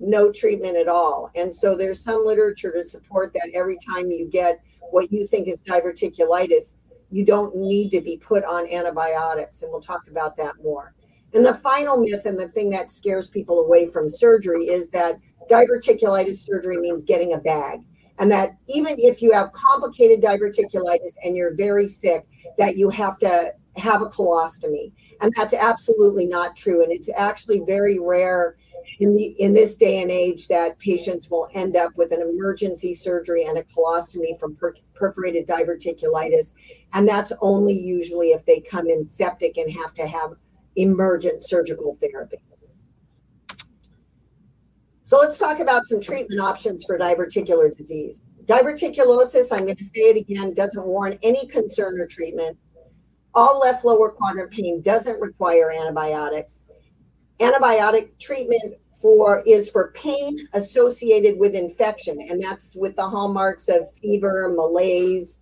no 0.00 0.32
treatment 0.32 0.76
at 0.76 0.88
all. 0.88 1.30
And 1.36 1.54
so 1.54 1.76
there's 1.76 2.02
some 2.02 2.24
literature 2.24 2.72
to 2.72 2.82
support 2.82 3.32
that 3.34 3.50
every 3.54 3.76
time 3.86 4.10
you 4.10 4.26
get 4.26 4.60
what 4.90 5.12
you 5.12 5.26
think 5.26 5.46
is 5.46 5.62
diverticulitis, 5.62 6.74
you 7.10 7.24
don't 7.24 7.54
need 7.54 7.90
to 7.90 8.00
be 8.00 8.16
put 8.16 8.44
on 8.44 8.72
antibiotics. 8.72 9.62
And 9.62 9.70
we'll 9.70 9.80
talk 9.80 10.08
about 10.08 10.36
that 10.38 10.54
more. 10.62 10.94
And 11.34 11.44
the 11.44 11.54
final 11.54 11.98
myth 11.98 12.26
and 12.26 12.38
the 12.38 12.48
thing 12.48 12.70
that 12.70 12.90
scares 12.90 13.28
people 13.28 13.60
away 13.60 13.86
from 13.86 14.08
surgery 14.08 14.62
is 14.62 14.88
that 14.90 15.16
diverticulitis 15.48 16.46
surgery 16.46 16.78
means 16.78 17.04
getting 17.04 17.34
a 17.34 17.38
bag 17.38 17.80
and 18.20 18.30
that 18.30 18.50
even 18.68 18.94
if 18.98 19.22
you 19.22 19.32
have 19.32 19.52
complicated 19.52 20.22
diverticulitis 20.22 21.14
and 21.24 21.36
you're 21.36 21.54
very 21.54 21.88
sick, 21.88 22.26
that 22.58 22.76
you 22.76 22.90
have 22.90 23.18
to 23.20 23.52
have 23.76 24.02
a 24.02 24.06
colostomy. 24.06 24.92
And 25.20 25.32
that's 25.36 25.54
absolutely 25.54 26.26
not 26.26 26.56
true. 26.56 26.82
And 26.82 26.92
it's 26.92 27.10
actually 27.16 27.60
very 27.66 27.98
rare 27.98 28.56
in 28.98 29.12
the 29.12 29.34
in 29.38 29.54
this 29.54 29.76
day 29.76 30.02
and 30.02 30.10
age 30.10 30.48
that 30.48 30.78
patients 30.78 31.30
will 31.30 31.48
end 31.54 31.76
up 31.76 31.96
with 31.96 32.12
an 32.12 32.20
emergency 32.20 32.92
surgery 32.92 33.46
and 33.46 33.58
a 33.58 33.62
colostomy 33.62 34.38
from 34.38 34.56
per, 34.56 34.74
perforated 34.94 35.46
diverticulitis. 35.46 36.52
And 36.92 37.08
that's 37.08 37.32
only 37.40 37.72
usually 37.74 38.28
if 38.28 38.44
they 38.44 38.60
come 38.60 38.88
in 38.88 39.04
septic 39.04 39.56
and 39.56 39.72
have 39.72 39.94
to 39.94 40.06
have 40.06 40.32
emergent 40.76 41.42
surgical 41.42 41.94
therapy. 41.94 42.38
So 45.02 45.18
let's 45.18 45.38
talk 45.38 45.58
about 45.58 45.86
some 45.86 46.00
treatment 46.00 46.40
options 46.40 46.84
for 46.84 46.96
diverticular 46.96 47.76
disease. 47.76 48.28
Diverticulosis, 48.44 49.52
I'm 49.52 49.64
going 49.64 49.74
to 49.76 49.84
say 49.84 50.02
it 50.02 50.16
again, 50.16 50.54
doesn't 50.54 50.86
warrant 50.86 51.18
any 51.22 51.46
concern 51.46 52.00
or 52.00 52.06
treatment. 52.06 52.56
All 53.34 53.60
left 53.60 53.84
lower 53.84 54.10
quadrant 54.10 54.50
pain 54.50 54.80
doesn't 54.82 55.20
require 55.20 55.70
antibiotics. 55.70 56.64
Antibiotic 57.38 58.18
treatment 58.18 58.74
for 59.00 59.42
is 59.46 59.70
for 59.70 59.92
pain 59.92 60.36
associated 60.54 61.38
with 61.38 61.54
infection, 61.54 62.18
and 62.28 62.42
that's 62.42 62.74
with 62.74 62.96
the 62.96 63.08
hallmarks 63.08 63.68
of 63.68 63.90
fever, 63.96 64.52
malaise. 64.54 65.38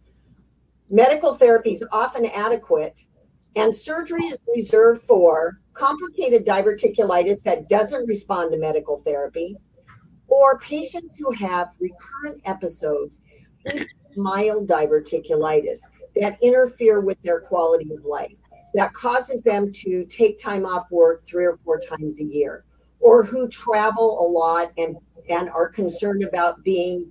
Medical 0.91 1.35
therapy 1.35 1.73
is 1.73 1.85
often 1.93 2.27
adequate, 2.27 3.05
and 3.57 3.75
surgery 3.75 4.23
is 4.25 4.39
reserved 4.55 5.03
for 5.03 5.61
complicated 5.73 6.47
diverticulitis 6.47 7.43
that 7.43 7.69
doesn't 7.69 8.07
respond 8.07 8.53
to 8.53 8.59
medical 8.59 8.99
therapy, 8.99 9.57
or 10.29 10.59
patients 10.59 11.17
who 11.17 11.33
have 11.33 11.69
recurrent 11.81 12.41
episodes 12.45 13.21
mild 14.17 14.69
diverticulitis 14.69 15.81
that 16.21 16.37
interfere 16.43 17.01
with 17.01 17.21
their 17.23 17.41
quality 17.41 17.93
of 17.95 18.05
life, 18.05 18.35
that 18.75 18.93
causes 18.93 19.43
them 19.43 19.71
to 19.73 20.05
take 20.07 20.39
time 20.39 20.67
off 20.67 20.91
work 20.91 21.25
three 21.27 21.47
or 21.47 21.59
four 21.65 21.79
times 21.79 22.21
a 22.21 22.25
year, 22.25 22.65
or 23.01 23.23
who 23.23 23.49
travel 23.49 24.19
a 24.21 24.27
lot 24.27 24.73
and, 24.77 24.97
and 25.31 25.49
are 25.51 25.69
concerned 25.69 26.25
about 26.25 26.63
being 26.65 27.11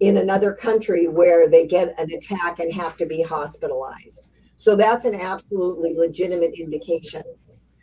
in 0.00 0.18
another 0.18 0.52
country 0.52 1.08
where 1.08 1.48
they 1.48 1.66
get 1.66 1.98
an 1.98 2.10
attack 2.12 2.58
and 2.58 2.72
have 2.72 2.96
to 2.96 3.06
be 3.06 3.22
hospitalized. 3.22 4.26
So 4.56 4.76
that's 4.76 5.04
an 5.04 5.14
absolutely 5.14 5.94
legitimate 5.94 6.58
indication. 6.58 7.22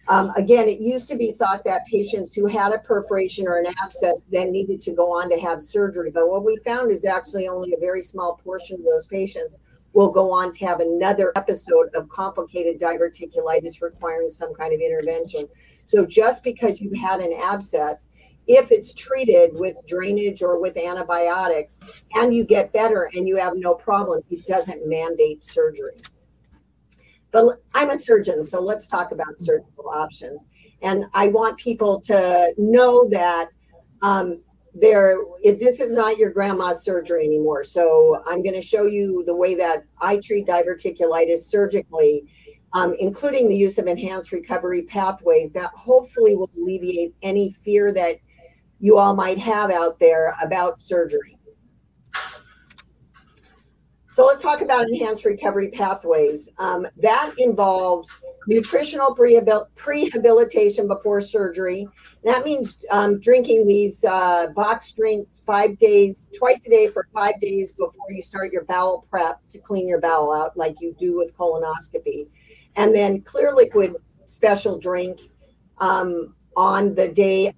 Um, 0.08 0.32
again, 0.36 0.68
it 0.68 0.80
used 0.80 1.08
to 1.10 1.16
be 1.16 1.32
thought 1.32 1.64
that 1.66 1.86
patients 1.86 2.34
who 2.34 2.48
had 2.48 2.74
a 2.74 2.80
perforation 2.80 3.48
or 3.48 3.60
an 3.60 3.68
abscess 3.84 4.24
then 4.30 4.52
needed 4.52 4.82
to 4.82 4.94
go 4.94 5.06
on 5.12 5.30
to 5.30 5.40
have 5.40 5.62
surgery. 5.62 6.12
But 6.12 6.30
what 6.30 6.44
we 6.44 6.58
found 6.66 6.92
is 6.92 7.06
actually 7.06 7.48
only 7.48 7.74
a 7.74 7.80
very 7.80 8.02
small 8.02 8.40
portion 8.44 8.80
of 8.80 8.86
those 8.86 9.08
patients 9.08 9.60
will 9.94 10.10
go 10.10 10.32
on 10.32 10.52
to 10.54 10.66
have 10.66 10.80
another 10.80 11.32
episode 11.36 11.90
of 11.96 12.08
complicated 12.10 12.80
diverticulitis 12.80 13.82
requiring 13.82 14.30
some 14.30 14.54
kind 14.54 14.74
of 14.74 14.80
intervention. 14.80 15.46
So 15.86 16.06
just 16.06 16.44
because 16.44 16.82
you 16.82 16.92
had 16.94 17.20
an 17.20 17.34
abscess, 17.44 18.10
if 18.48 18.72
it's 18.72 18.94
treated 18.94 19.52
with 19.54 19.78
drainage 19.88 20.42
or 20.42 20.60
with 20.60 20.78
antibiotics 20.78 21.80
and 22.16 22.34
you 22.34 22.44
get 22.46 22.74
better 22.74 23.10
and 23.16 23.28
you 23.28 23.38
have 23.38 23.54
no 23.56 23.76
problem, 23.76 24.22
it 24.30 24.46
doesn't 24.46 24.88
mandate 24.88 25.44
surgery. 25.44 26.02
But 27.32 27.60
I'm 27.74 27.92
a 27.92 27.98
surgeon, 27.98 28.44
so 28.44 28.62
let's 28.62 28.88
talk 28.88 29.12
about 29.12 29.40
surgical 29.40 29.90
options. 29.90 30.46
And 30.82 31.06
I 31.14 31.30
want 31.30 31.58
people 31.58 32.02
to 32.02 32.54
know 32.58 33.08
that 33.10 33.50
um, 34.02 34.42
there, 34.74 35.18
it, 35.44 35.60
this 35.60 35.80
is 35.80 35.94
not 35.94 36.18
your 36.18 36.30
grandma's 36.30 36.84
surgery 36.84 37.26
anymore. 37.26 37.64
So 37.64 38.24
I'm 38.26 38.42
going 38.42 38.56
to 38.56 38.62
show 38.62 38.86
you 38.86 39.24
the 39.26 39.36
way 39.36 39.56
that 39.56 39.84
I 40.02 40.18
treat 40.18 40.48
diverticulitis 40.48 41.40
surgically, 41.40 42.24
um, 42.74 42.94
including 43.00 43.50
the 43.50 43.56
use 43.56 43.78
of 43.78 43.88
enhanced 43.88 44.32
recovery 44.32 44.84
pathways 44.84 45.52
that 45.52 45.72
hopefully 45.76 46.36
will 46.36 46.50
alleviate 46.58 47.14
any 47.22 47.52
fear 47.52 47.94
that 47.94 48.16
you 48.80 48.98
all 48.98 49.14
might 49.14 49.38
have 49.38 49.72
out 49.72 50.00
there 50.00 50.34
about 50.42 50.80
surgery. 50.80 51.38
So 54.12 54.26
let's 54.26 54.42
talk 54.42 54.62
about 54.62 54.90
enhanced 54.90 55.24
recovery 55.24 55.70
pathways. 55.70 56.50
Um, 56.58 56.86
that 56.98 57.34
involves 57.38 58.18
nutritional 58.46 59.16
prehabilitation 59.16 60.88
before 60.88 61.22
surgery. 61.22 61.88
That 62.26 62.44
means 62.44 62.76
um, 62.92 63.22
drinking 63.22 63.68
these 63.68 64.04
uh, 64.04 64.48
box 64.54 64.92
drinks 64.92 65.42
five 65.46 65.80
days, 65.80 66.30
twice 66.38 66.68
a 66.68 66.70
day 66.70 66.88
for 66.88 67.08
five 67.14 67.40
days 67.40 67.72
before 67.72 68.12
you 68.12 68.22
start 68.22 68.52
your 68.52 68.66
bowel 68.66 69.08
prep 69.10 69.40
to 69.48 69.60
clean 69.60 69.88
your 69.88 70.02
bowel 70.02 70.34
out, 70.34 70.58
like 70.58 70.76
you 70.82 70.94
do 71.00 71.16
with 71.16 71.34
colonoscopy. 71.38 72.28
And 72.76 72.94
then 72.94 73.22
clear 73.22 73.54
liquid 73.54 73.96
special 74.26 74.78
drink 74.78 75.22
um, 75.78 76.36
on 76.58 76.96
the 76.96 77.08
day 77.08 77.54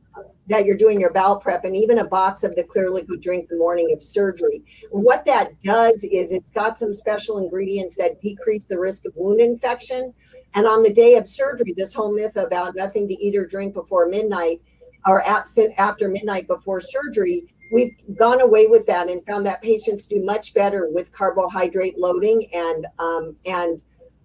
that 0.48 0.66
you're 0.66 0.78
doing 0.78 1.00
your 1.00 1.12
bowel 1.12 1.40
prep 1.40 1.64
and 1.64 1.76
even 1.76 2.00
a 2.00 2.06
box 2.06 2.44
of 2.44 2.56
the 2.56 2.64
clear 2.64 2.90
liquid 2.90 3.22
drink 3.22 3.48
the 3.48 3.56
morning 3.56 3.92
of 3.94 4.04
surgery. 4.04 4.64
What 4.92 5.26
that 5.26 5.60
does 5.62 6.04
is 6.04 6.32
it's 6.32 6.52
got 6.52 6.78
some 6.78 6.94
special 6.94 7.38
ingredients 7.38 7.96
that 7.96 8.20
decrease 8.20 8.66
the 8.66 8.80
risk 8.80 9.06
of 9.06 9.14
wound 9.16 9.40
infection. 9.40 10.14
And 10.56 10.66
on 10.66 10.84
the 10.84 10.94
day 10.94 11.16
of 11.16 11.28
surgery, 11.28 11.74
this 11.76 11.94
whole 11.94 12.14
myth 12.14 12.36
about 12.36 12.76
nothing 12.76 13.08
to 13.08 13.14
eat 13.14 13.36
or 13.36 13.46
drink 13.46 13.74
before 13.74 14.08
midnight 14.08 14.62
or 15.06 15.22
at, 15.22 15.46
after 15.78 16.08
midnight 16.08 16.48
before 16.48 16.80
surgery, 16.80 17.44
we've 17.72 17.96
gone 18.18 18.42
away 18.42 18.68
with 18.68 18.86
that 18.86 19.10
and 19.10 19.24
found 19.26 19.46
that 19.46 19.62
patients 19.62 20.08
do 20.08 20.24
much 20.24 20.54
better 20.54 20.90
with 20.92 21.12
carbohydrate 21.12 21.98
loading 21.98 22.46
and 22.54 22.86
um, 23.00 23.36
and 23.46 23.82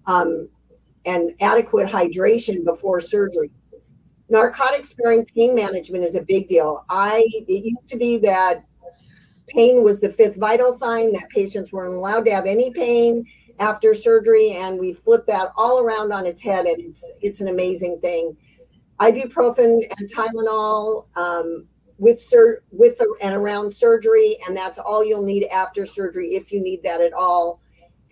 um, 0.06 0.48
and 1.06 1.32
adequate 1.40 1.88
hydration 1.88 2.64
before 2.64 3.00
surgery 3.00 3.50
narcotic 4.28 4.86
sparing 4.86 5.24
pain 5.24 5.54
management 5.54 6.04
is 6.04 6.14
a 6.14 6.22
big 6.22 6.48
deal. 6.48 6.84
I 6.90 7.24
it 7.48 7.64
used 7.64 7.88
to 7.88 7.96
be 7.96 8.18
that 8.18 8.64
pain 9.48 9.82
was 9.82 10.00
the 10.00 10.12
fifth 10.12 10.36
vital 10.36 10.72
sign 10.72 11.12
that 11.12 11.28
patients 11.30 11.72
weren't 11.72 11.94
allowed 11.94 12.24
to 12.26 12.30
have 12.30 12.46
any 12.46 12.72
pain 12.72 13.24
after 13.60 13.94
surgery 13.94 14.52
and 14.54 14.78
we 14.78 14.92
flipped 14.92 15.26
that 15.26 15.50
all 15.56 15.80
around 15.80 16.12
on 16.12 16.26
its 16.26 16.42
head 16.42 16.66
and 16.66 16.80
it's 16.80 17.10
it's 17.22 17.40
an 17.40 17.48
amazing 17.48 17.98
thing 18.00 18.36
ibuprofen 19.00 19.80
and 19.98 20.08
tylenol 20.12 21.06
um, 21.16 21.66
with 21.98 22.20
sur- 22.20 22.62
with 22.70 23.00
and 23.22 23.34
around 23.34 23.72
surgery 23.72 24.36
and 24.46 24.56
that's 24.56 24.78
all 24.78 25.04
you'll 25.04 25.24
need 25.24 25.46
after 25.48 25.84
surgery 25.84 26.28
if 26.28 26.52
you 26.52 26.60
need 26.60 26.82
that 26.82 27.00
at 27.00 27.12
all 27.12 27.60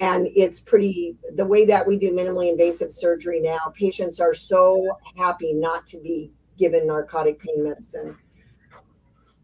and 0.01 0.29
it's 0.35 0.61
pretty 0.61 1.17
the 1.37 1.45
way 1.45 1.65
that 1.65 1.87
we 1.87 1.99
do 1.99 2.13
minimally 2.13 2.51
invasive 2.51 2.93
surgery 2.93 3.41
now 3.41 3.59
patients 3.75 4.21
are 4.21 4.35
so 4.35 4.87
happy 5.17 5.55
not 5.55 5.87
to 5.87 5.99
be 5.99 6.31
given 6.59 6.87
narcotic 6.87 7.39
pain 7.39 7.65
medicine. 7.65 8.17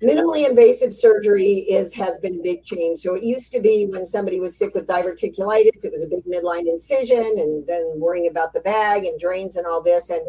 Minimally 0.02 0.48
invasive 0.48 0.92
surgery 0.92 1.64
is 1.70 1.94
has 1.94 2.18
been 2.18 2.40
a 2.40 2.42
big 2.42 2.64
change. 2.64 3.00
So 3.00 3.14
it 3.14 3.22
used 3.22 3.52
to 3.52 3.60
be 3.60 3.86
when 3.88 4.04
somebody 4.04 4.40
was 4.40 4.56
sick 4.56 4.74
with 4.74 4.86
diverticulitis 4.86 5.84
it 5.84 5.92
was 5.92 6.02
a 6.02 6.08
big 6.08 6.24
midline 6.24 6.68
incision 6.68 7.38
and 7.38 7.66
then 7.66 7.92
worrying 7.96 8.28
about 8.28 8.52
the 8.52 8.60
bag 8.60 9.04
and 9.04 9.18
drains 9.18 9.56
and 9.56 9.66
all 9.66 9.80
this. 9.80 10.10
And 10.10 10.22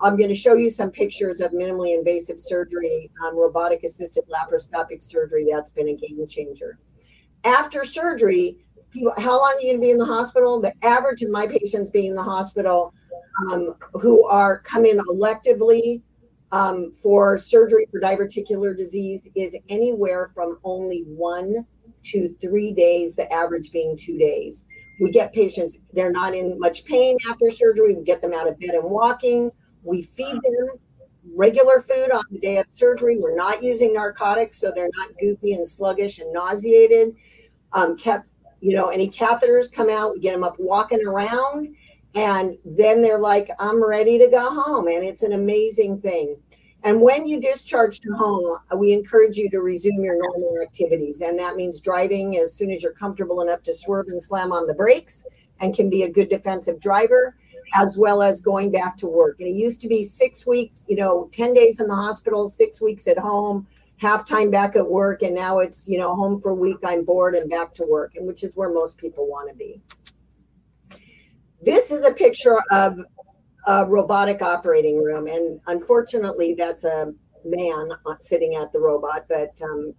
i'm 0.00 0.16
going 0.16 0.28
to 0.28 0.34
show 0.34 0.54
you 0.54 0.70
some 0.70 0.90
pictures 0.90 1.40
of 1.40 1.50
minimally 1.50 1.92
invasive 1.92 2.40
surgery 2.40 3.10
um, 3.24 3.36
robotic 3.36 3.82
assisted 3.82 4.22
laparoscopic 4.28 5.02
surgery 5.02 5.44
that's 5.50 5.70
been 5.70 5.88
a 5.88 5.94
game 5.94 6.26
changer. 6.26 6.78
After 7.44 7.84
surgery 7.84 8.64
people, 8.90 9.12
how 9.18 9.38
long 9.38 9.54
are 9.56 9.60
you 9.60 9.72
going 9.72 9.80
to 9.80 9.86
be 9.86 9.90
in 9.90 9.98
the 9.98 10.04
hospital? 10.04 10.60
The 10.60 10.74
average 10.82 11.22
of 11.22 11.30
my 11.30 11.46
patients 11.46 11.88
being 11.88 12.08
in 12.08 12.14
the 12.14 12.22
hospital 12.22 12.92
um, 13.50 13.74
who 13.92 14.26
are 14.28 14.60
come 14.60 14.84
in 14.84 14.98
electively 14.98 16.02
um, 16.52 16.92
for 16.92 17.38
surgery 17.38 17.86
for 17.90 18.00
diverticular 18.00 18.76
disease 18.76 19.28
is 19.36 19.56
anywhere 19.68 20.28
from 20.34 20.58
only 20.64 21.04
one 21.06 21.66
to 22.04 22.34
three 22.40 22.72
days, 22.72 23.14
the 23.14 23.30
average 23.32 23.70
being 23.70 23.96
two 23.96 24.18
days. 24.18 24.64
We 25.00 25.10
get 25.10 25.32
patients, 25.32 25.78
they're 25.92 26.10
not 26.10 26.34
in 26.34 26.58
much 26.58 26.84
pain 26.84 27.16
after 27.30 27.50
surgery. 27.50 27.94
We 27.94 28.02
get 28.02 28.22
them 28.22 28.32
out 28.34 28.48
of 28.48 28.58
bed 28.58 28.70
and 28.70 28.90
walking. 28.90 29.50
We 29.82 30.02
feed 30.02 30.34
them 30.34 30.68
regular 31.36 31.80
food 31.80 32.10
on 32.12 32.24
the 32.30 32.38
day 32.38 32.58
of 32.58 32.66
surgery. 32.68 33.18
We're 33.20 33.36
not 33.36 33.62
using 33.62 33.92
narcotics, 33.94 34.60
so 34.60 34.72
they're 34.74 34.90
not 34.96 35.08
goofy 35.20 35.52
and 35.52 35.66
sluggish 35.66 36.18
and 36.18 36.32
nauseated. 36.32 37.14
Um, 37.72 37.96
kept 37.96 38.28
you 38.60 38.74
know, 38.74 38.88
any 38.88 39.08
catheters 39.08 39.72
come 39.72 39.88
out, 39.90 40.12
we 40.14 40.20
get 40.20 40.32
them 40.32 40.44
up 40.44 40.56
walking 40.58 41.06
around, 41.06 41.74
and 42.14 42.56
then 42.64 43.02
they're 43.02 43.18
like, 43.18 43.48
I'm 43.58 43.84
ready 43.84 44.18
to 44.18 44.28
go 44.28 44.48
home. 44.50 44.88
And 44.88 45.04
it's 45.04 45.22
an 45.22 45.32
amazing 45.32 46.00
thing. 46.00 46.36
And 46.84 47.02
when 47.02 47.26
you 47.26 47.40
discharge 47.40 48.00
to 48.00 48.12
home, 48.12 48.58
we 48.76 48.92
encourage 48.92 49.36
you 49.36 49.50
to 49.50 49.58
resume 49.58 50.04
your 50.04 50.16
normal 50.16 50.58
activities. 50.62 51.20
And 51.20 51.38
that 51.38 51.56
means 51.56 51.80
driving 51.80 52.36
as 52.38 52.54
soon 52.54 52.70
as 52.70 52.82
you're 52.82 52.92
comfortable 52.92 53.40
enough 53.40 53.62
to 53.64 53.74
swerve 53.74 54.06
and 54.08 54.22
slam 54.22 54.52
on 54.52 54.66
the 54.66 54.74
brakes 54.74 55.26
and 55.60 55.74
can 55.74 55.90
be 55.90 56.04
a 56.04 56.10
good 56.10 56.28
defensive 56.28 56.80
driver, 56.80 57.36
as 57.74 57.98
well 57.98 58.22
as 58.22 58.40
going 58.40 58.70
back 58.70 58.96
to 58.98 59.08
work. 59.08 59.40
And 59.40 59.48
it 59.48 59.56
used 59.56 59.80
to 59.82 59.88
be 59.88 60.04
six 60.04 60.46
weeks, 60.46 60.86
you 60.88 60.96
know, 60.96 61.28
10 61.32 61.52
days 61.52 61.80
in 61.80 61.88
the 61.88 61.96
hospital, 61.96 62.48
six 62.48 62.80
weeks 62.80 63.08
at 63.08 63.18
home, 63.18 63.66
half 63.98 64.26
time 64.26 64.50
back 64.50 64.76
at 64.76 64.88
work 64.88 65.22
and 65.22 65.34
now 65.34 65.58
it's 65.58 65.88
you 65.88 65.98
know 65.98 66.14
home 66.14 66.40
for 66.40 66.50
a 66.50 66.54
week 66.54 66.78
i'm 66.84 67.04
bored 67.04 67.34
and 67.34 67.50
back 67.50 67.74
to 67.74 67.84
work 67.88 68.12
and 68.16 68.26
which 68.26 68.42
is 68.44 68.56
where 68.56 68.70
most 68.72 68.96
people 68.96 69.26
want 69.28 69.48
to 69.50 69.54
be. 69.56 69.82
This 71.60 71.90
is 71.90 72.06
a 72.06 72.14
picture 72.14 72.58
of 72.70 72.98
a 73.66 73.84
robotic 73.86 74.40
operating 74.40 75.02
room 75.02 75.26
and 75.26 75.60
unfortunately 75.66 76.54
that's 76.54 76.84
a 76.84 77.12
man 77.44 77.90
sitting 78.20 78.54
at 78.54 78.72
the 78.72 78.78
robot 78.78 79.24
but 79.28 79.60
um, 79.62 79.92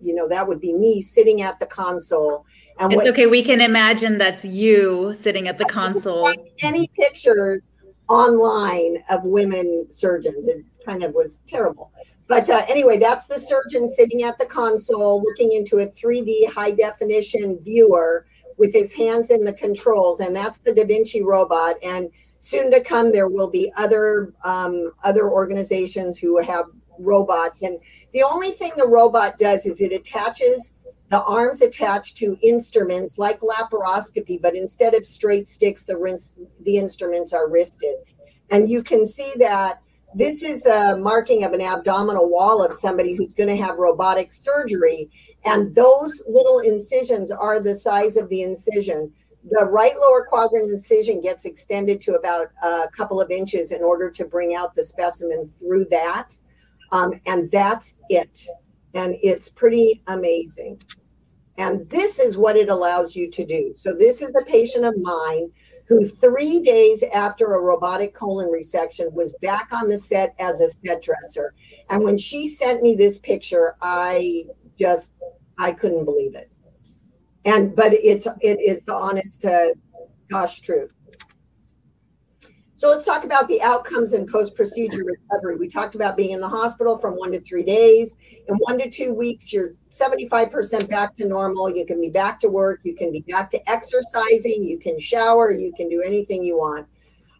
you 0.00 0.14
know 0.14 0.28
that 0.28 0.46
would 0.46 0.60
be 0.60 0.72
me 0.72 1.00
sitting 1.00 1.42
at 1.42 1.58
the 1.58 1.66
console 1.66 2.46
and 2.78 2.92
it's 2.92 3.04
what, 3.04 3.12
okay 3.12 3.26
we 3.26 3.42
can 3.42 3.60
imagine 3.60 4.18
that's 4.18 4.44
you 4.44 5.12
sitting 5.14 5.48
at 5.48 5.58
the 5.58 5.64
console. 5.64 6.30
Any 6.62 6.88
pictures 6.88 7.70
online 8.08 8.98
of 9.10 9.24
women 9.24 9.86
surgeons 9.88 10.46
it 10.46 10.64
kind 10.86 11.02
of 11.02 11.14
was 11.14 11.40
terrible 11.46 11.90
but 12.26 12.48
uh, 12.48 12.62
anyway, 12.68 12.98
that's 12.98 13.26
the 13.26 13.38
surgeon 13.38 13.88
sitting 13.88 14.22
at 14.22 14.38
the 14.38 14.46
console 14.46 15.22
looking 15.22 15.52
into 15.52 15.78
a 15.78 15.86
3D 15.86 16.48
high 16.52 16.72
definition 16.72 17.58
viewer 17.62 18.26
with 18.56 18.72
his 18.72 18.92
hands 18.92 19.30
in 19.30 19.44
the 19.44 19.52
controls, 19.52 20.20
and 20.20 20.34
that's 20.34 20.58
the 20.58 20.72
Da 20.72 20.84
Vinci 20.84 21.22
robot. 21.22 21.76
And 21.84 22.10
soon 22.38 22.70
to 22.70 22.80
come, 22.80 23.12
there 23.12 23.28
will 23.28 23.50
be 23.50 23.72
other 23.76 24.32
um, 24.44 24.92
other 25.04 25.30
organizations 25.30 26.18
who 26.18 26.40
have 26.40 26.66
robots. 26.98 27.62
And 27.62 27.78
the 28.12 28.22
only 28.22 28.50
thing 28.50 28.72
the 28.76 28.88
robot 28.88 29.38
does 29.38 29.66
is 29.66 29.80
it 29.80 29.92
attaches 29.92 30.72
the 31.10 31.22
arms 31.24 31.62
attached 31.62 32.16
to 32.18 32.36
instruments 32.42 33.18
like 33.18 33.40
laparoscopy, 33.40 34.40
but 34.40 34.56
instead 34.56 34.94
of 34.94 35.06
straight 35.06 35.46
sticks, 35.46 35.84
the 35.84 35.96
rinse, 35.96 36.34
the 36.62 36.78
instruments 36.78 37.32
are 37.32 37.48
wristed. 37.48 37.94
And 38.50 38.70
you 38.70 38.82
can 38.82 39.04
see 39.04 39.30
that 39.38 39.80
this 40.14 40.42
is 40.42 40.62
the 40.62 40.98
marking 41.00 41.44
of 41.44 41.52
an 41.52 41.60
abdominal 41.60 42.28
wall 42.28 42.64
of 42.64 42.72
somebody 42.72 43.14
who's 43.14 43.34
going 43.34 43.48
to 43.48 43.56
have 43.56 43.76
robotic 43.76 44.32
surgery. 44.32 45.10
And 45.44 45.74
those 45.74 46.22
little 46.28 46.60
incisions 46.60 47.30
are 47.30 47.60
the 47.60 47.74
size 47.74 48.16
of 48.16 48.28
the 48.28 48.42
incision. 48.42 49.12
The 49.44 49.64
right 49.64 49.94
lower 49.98 50.24
quadrant 50.24 50.70
incision 50.70 51.20
gets 51.20 51.44
extended 51.44 52.00
to 52.02 52.14
about 52.14 52.48
a 52.62 52.88
couple 52.96 53.20
of 53.20 53.30
inches 53.30 53.72
in 53.72 53.82
order 53.82 54.10
to 54.10 54.24
bring 54.24 54.54
out 54.54 54.74
the 54.74 54.84
specimen 54.84 55.50
through 55.58 55.86
that. 55.90 56.30
Um, 56.92 57.14
and 57.26 57.50
that's 57.50 57.96
it. 58.08 58.46
And 58.94 59.14
it's 59.22 59.48
pretty 59.48 60.00
amazing. 60.06 60.80
And 61.58 61.88
this 61.88 62.18
is 62.18 62.36
what 62.36 62.56
it 62.56 62.68
allows 62.68 63.14
you 63.14 63.30
to 63.30 63.44
do. 63.44 63.72
So, 63.76 63.94
this 63.94 64.22
is 64.22 64.34
a 64.34 64.44
patient 64.44 64.84
of 64.84 64.94
mine 65.00 65.50
who 65.86 66.06
three 66.06 66.60
days 66.60 67.02
after 67.14 67.54
a 67.54 67.60
robotic 67.60 68.14
colon 68.14 68.48
resection 68.48 69.12
was 69.12 69.34
back 69.42 69.68
on 69.72 69.88
the 69.88 69.98
set 69.98 70.34
as 70.38 70.60
a 70.60 70.68
set 70.68 71.02
dresser. 71.02 71.54
And 71.90 72.02
when 72.02 72.16
she 72.16 72.46
sent 72.46 72.82
me 72.82 72.94
this 72.94 73.18
picture, 73.18 73.76
I 73.82 74.44
just 74.78 75.14
I 75.58 75.72
couldn't 75.72 76.04
believe 76.04 76.34
it. 76.34 76.50
And 77.44 77.76
but 77.76 77.92
it's 77.92 78.26
it 78.40 78.60
is 78.60 78.84
the 78.84 78.94
honest 78.94 79.42
to 79.42 79.74
gosh 80.30 80.60
truth. 80.60 80.92
So 82.84 82.90
let's 82.90 83.06
talk 83.06 83.24
about 83.24 83.48
the 83.48 83.62
outcomes 83.62 84.12
in 84.12 84.26
post-procedure 84.26 85.04
recovery. 85.04 85.56
We 85.56 85.68
talked 85.68 85.94
about 85.94 86.18
being 86.18 86.32
in 86.32 86.40
the 86.42 86.48
hospital 86.50 86.98
from 86.98 87.14
one 87.14 87.32
to 87.32 87.40
three 87.40 87.62
days. 87.62 88.14
In 88.46 88.56
one 88.56 88.76
to 88.78 88.90
two 88.90 89.14
weeks, 89.14 89.54
you're 89.54 89.72
75% 89.88 90.90
back 90.90 91.14
to 91.14 91.26
normal. 91.26 91.74
You 91.74 91.86
can 91.86 91.98
be 91.98 92.10
back 92.10 92.38
to 92.40 92.50
work. 92.50 92.80
You 92.82 92.94
can 92.94 93.10
be 93.10 93.24
back 93.26 93.48
to 93.48 93.70
exercising. 93.70 94.66
You 94.66 94.78
can 94.78 95.00
shower. 95.00 95.50
You 95.50 95.72
can 95.72 95.88
do 95.88 96.02
anything 96.02 96.44
you 96.44 96.58
want. 96.58 96.86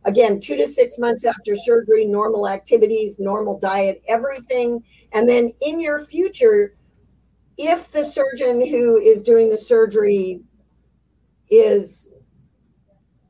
Again, 0.07 0.41
two 0.41 0.57
to 0.57 0.67
six 0.67 0.99
months 0.99 1.27
after 1.27 1.55
surgery, 1.55 2.07
normal 2.07 2.49
activities, 2.49 3.21
normal 3.21 3.59
diet, 3.59 4.03
everything. 4.09 4.83
And 5.13 5.29
then 5.29 5.51
in 5.67 5.79
your 5.79 6.07
future, 6.07 6.75
if 7.59 7.93
the 7.93 8.03
surgeon 8.03 8.67
who 8.67 8.97
is 8.97 9.21
doing 9.21 9.51
the 9.51 9.59
surgery 9.59 10.41
is 11.51 12.09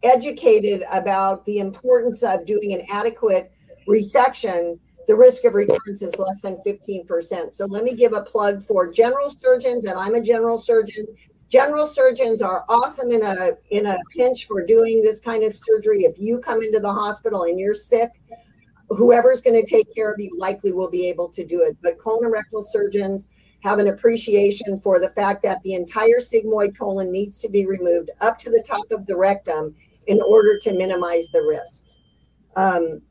educated 0.04 0.84
about 0.92 1.44
the 1.44 1.58
importance 1.58 2.22
of 2.22 2.46
doing 2.46 2.72
an 2.72 2.82
adequate 2.92 3.52
resection, 3.88 4.78
the 5.06 5.16
risk 5.16 5.44
of 5.44 5.54
recurrence 5.54 6.02
is 6.02 6.18
less 6.18 6.40
than 6.40 6.56
15%. 6.66 7.52
So 7.52 7.66
let 7.66 7.84
me 7.84 7.94
give 7.94 8.12
a 8.12 8.22
plug 8.22 8.62
for 8.62 8.90
general 8.90 9.30
surgeons, 9.30 9.84
and 9.84 9.98
I'm 9.98 10.14
a 10.14 10.20
general 10.20 10.58
surgeon. 10.58 11.06
General 11.50 11.86
surgeons 11.86 12.42
are 12.42 12.64
awesome 12.68 13.10
in 13.10 13.22
a 13.22 13.50
in 13.70 13.86
a 13.86 13.96
pinch 14.16 14.46
for 14.46 14.64
doing 14.64 15.02
this 15.02 15.20
kind 15.20 15.44
of 15.44 15.56
surgery. 15.56 16.04
If 16.04 16.18
you 16.18 16.38
come 16.38 16.62
into 16.62 16.80
the 16.80 16.92
hospital 16.92 17.44
and 17.44 17.60
you're 17.60 17.74
sick, 17.74 18.10
whoever's 18.88 19.42
going 19.42 19.62
to 19.62 19.66
take 19.66 19.94
care 19.94 20.10
of 20.10 20.18
you 20.18 20.30
likely 20.38 20.72
will 20.72 20.90
be 20.90 21.08
able 21.08 21.28
to 21.28 21.44
do 21.44 21.62
it. 21.62 21.76
But 21.82 21.98
colon 21.98 22.32
colorectal 22.32 22.62
surgeons 22.62 23.28
have 23.62 23.78
an 23.78 23.88
appreciation 23.88 24.78
for 24.78 24.98
the 24.98 25.10
fact 25.10 25.42
that 25.42 25.62
the 25.62 25.74
entire 25.74 26.18
sigmoid 26.18 26.76
colon 26.76 27.10
needs 27.10 27.38
to 27.38 27.48
be 27.48 27.66
removed 27.66 28.10
up 28.20 28.38
to 28.38 28.50
the 28.50 28.62
top 28.66 28.90
of 28.90 29.06
the 29.06 29.16
rectum 29.16 29.74
in 30.06 30.20
order 30.22 30.58
to 30.58 30.72
minimize 30.74 31.28
the 31.28 31.42
risk. 31.42 31.84
Um, 32.56 33.02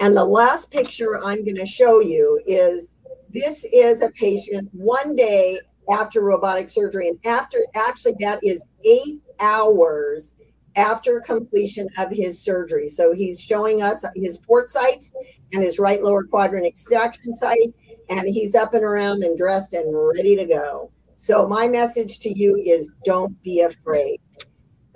And 0.00 0.16
the 0.16 0.24
last 0.24 0.70
picture 0.70 1.18
I'm 1.24 1.44
going 1.44 1.56
to 1.56 1.66
show 1.66 2.00
you 2.00 2.40
is 2.46 2.94
this 3.30 3.64
is 3.72 4.02
a 4.02 4.10
patient 4.10 4.68
one 4.72 5.14
day 5.14 5.58
after 5.92 6.22
robotic 6.22 6.70
surgery. 6.70 7.08
And 7.08 7.18
after, 7.26 7.58
actually, 7.74 8.14
that 8.20 8.40
is 8.42 8.64
eight 8.84 9.20
hours 9.40 10.34
after 10.76 11.20
completion 11.20 11.88
of 11.98 12.10
his 12.10 12.40
surgery. 12.42 12.88
So 12.88 13.12
he's 13.12 13.40
showing 13.40 13.82
us 13.82 14.04
his 14.14 14.38
port 14.38 14.68
sites 14.68 15.12
and 15.52 15.62
his 15.62 15.78
right 15.78 16.02
lower 16.02 16.24
quadrant 16.24 16.66
extraction 16.66 17.32
site, 17.32 17.74
and 18.08 18.28
he's 18.28 18.54
up 18.54 18.74
and 18.74 18.84
around 18.84 19.22
and 19.24 19.36
dressed 19.36 19.74
and 19.74 19.86
ready 19.92 20.36
to 20.36 20.46
go. 20.46 20.90
So 21.16 21.46
my 21.46 21.68
message 21.68 22.18
to 22.20 22.30
you 22.30 22.56
is 22.56 22.92
don't 23.04 23.40
be 23.42 23.62
afraid. 23.62 24.18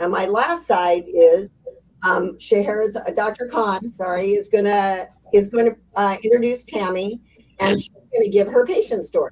And 0.01 0.11
my 0.11 0.27
last 0.27 0.67
side 0.67 1.05
is 1.07 1.53
um, 2.09 2.37
Shahara's, 2.39 2.97
uh, 2.97 3.11
Dr. 3.15 3.47
Kahn, 3.47 3.93
sorry, 3.93 4.31
is 4.31 4.49
gonna 4.49 5.07
is 5.33 5.49
going 5.49 5.67
to 5.67 5.77
uh, 5.97 6.17
introduce 6.25 6.65
Tami, 6.65 7.21
and 7.61 7.79
she's 7.79 7.89
going 7.89 8.23
to 8.23 8.31
give 8.31 8.49
her 8.49 8.67
patient 8.67 9.05
story. 9.05 9.31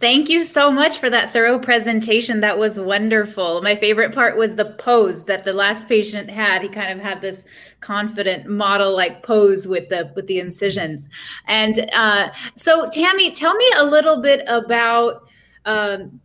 Thank 0.00 0.30
you 0.30 0.44
so 0.44 0.70
much 0.70 0.96
for 0.96 1.10
that 1.10 1.30
thorough 1.30 1.58
presentation. 1.58 2.40
That 2.40 2.56
was 2.56 2.80
wonderful. 2.80 3.60
My 3.60 3.74
favorite 3.74 4.14
part 4.14 4.38
was 4.38 4.54
the 4.54 4.64
pose 4.78 5.24
that 5.26 5.44
the 5.44 5.52
last 5.52 5.88
patient 5.88 6.30
had. 6.30 6.62
He 6.62 6.70
kind 6.70 6.90
of 6.90 7.04
had 7.04 7.20
this 7.20 7.44
confident 7.80 8.46
model 8.46 8.96
like 8.96 9.22
pose 9.22 9.68
with 9.68 9.90
the 9.90 10.10
with 10.16 10.26
the 10.26 10.38
incisions. 10.38 11.10
And 11.48 11.90
uh, 11.92 12.30
so, 12.54 12.86
Tami, 12.86 13.34
tell 13.34 13.54
me 13.54 13.66
a 13.76 13.84
little 13.84 14.22
bit 14.22 14.42
about 14.46 15.28
um, 15.66 16.18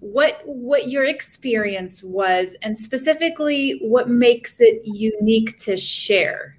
what 0.00 0.40
what 0.44 0.88
your 0.88 1.04
experience 1.04 2.02
was, 2.02 2.56
and 2.62 2.76
specifically 2.76 3.78
what 3.82 4.08
makes 4.08 4.60
it 4.60 4.80
unique 4.84 5.58
to 5.58 5.76
share. 5.76 6.58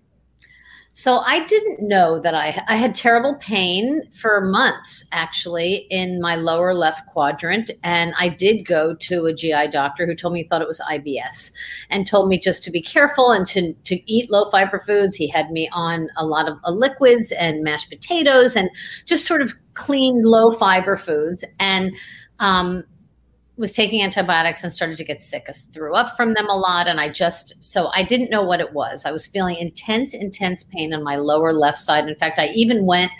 So 1.00 1.22
I 1.26 1.46
didn't 1.46 1.88
know 1.88 2.20
that 2.20 2.34
I 2.34 2.62
I 2.68 2.76
had 2.76 2.94
terrible 2.94 3.36
pain 3.36 4.02
for 4.14 4.42
months 4.42 5.06
actually 5.14 5.88
in 5.90 6.20
my 6.20 6.36
lower 6.36 6.74
left 6.74 7.08
quadrant 7.08 7.72
and 7.86 8.14
I 8.20 8.28
did 8.28 8.66
go 8.66 8.96
to 8.96 9.26
a 9.28 9.34
GI 9.34 9.70
doctor 9.70 10.06
who 10.06 10.14
told 10.14 10.34
me 10.34 10.42
he 10.42 10.50
thought 10.50 10.62
it 10.62 10.68
was 10.68 10.82
IBS 10.92 11.54
and 11.90 12.06
told 12.06 12.28
me 12.28 12.38
just 12.38 12.64
to 12.64 12.72
be 12.72 12.82
careful 12.82 13.32
and 13.32 13.48
to 13.48 13.72
to 13.86 14.12
eat 14.12 14.30
low 14.30 14.50
fiber 14.50 14.82
foods. 14.82 15.16
He 15.16 15.30
had 15.30 15.52
me 15.52 15.70
on 15.72 16.10
a 16.18 16.26
lot 16.26 16.50
of 16.50 16.58
uh, 16.66 16.72
liquids 16.72 17.32
and 17.32 17.64
mashed 17.64 17.90
potatoes 17.90 18.58
and 18.58 18.70
just 19.06 19.26
sort 19.26 19.42
of 19.42 19.54
clean 19.76 20.24
low 20.24 20.52
fiber 20.52 20.98
foods 20.98 21.46
and 21.60 21.96
um, 22.40 22.84
was 23.60 23.74
taking 23.74 24.02
antibiotics 24.02 24.64
and 24.64 24.72
started 24.72 24.98
to 24.98 25.04
get 25.04 25.22
sick. 25.22 25.46
I 25.50 25.52
threw 25.52 25.94
up 25.94 26.16
from 26.16 26.34
them 26.34 26.50
a 26.50 26.58
lot. 26.58 26.88
And 26.88 27.00
I 27.00 27.10
just, 27.10 27.62
so 27.64 27.92
I 27.94 28.04
didn't 28.04 28.32
know 28.32 28.42
what 28.42 28.62
it 28.62 28.74
was. 28.74 29.06
I 29.06 29.12
was 29.12 29.28
feeling 29.28 29.58
intense, 29.58 30.14
intense 30.14 30.64
pain 30.64 30.94
on 30.94 31.04
my 31.04 31.18
lower 31.18 31.54
left 31.54 31.80
side. 31.80 32.08
In 32.08 32.16
fact, 32.16 32.40
I 32.40 32.48
even 32.50 32.86
went 32.86 33.12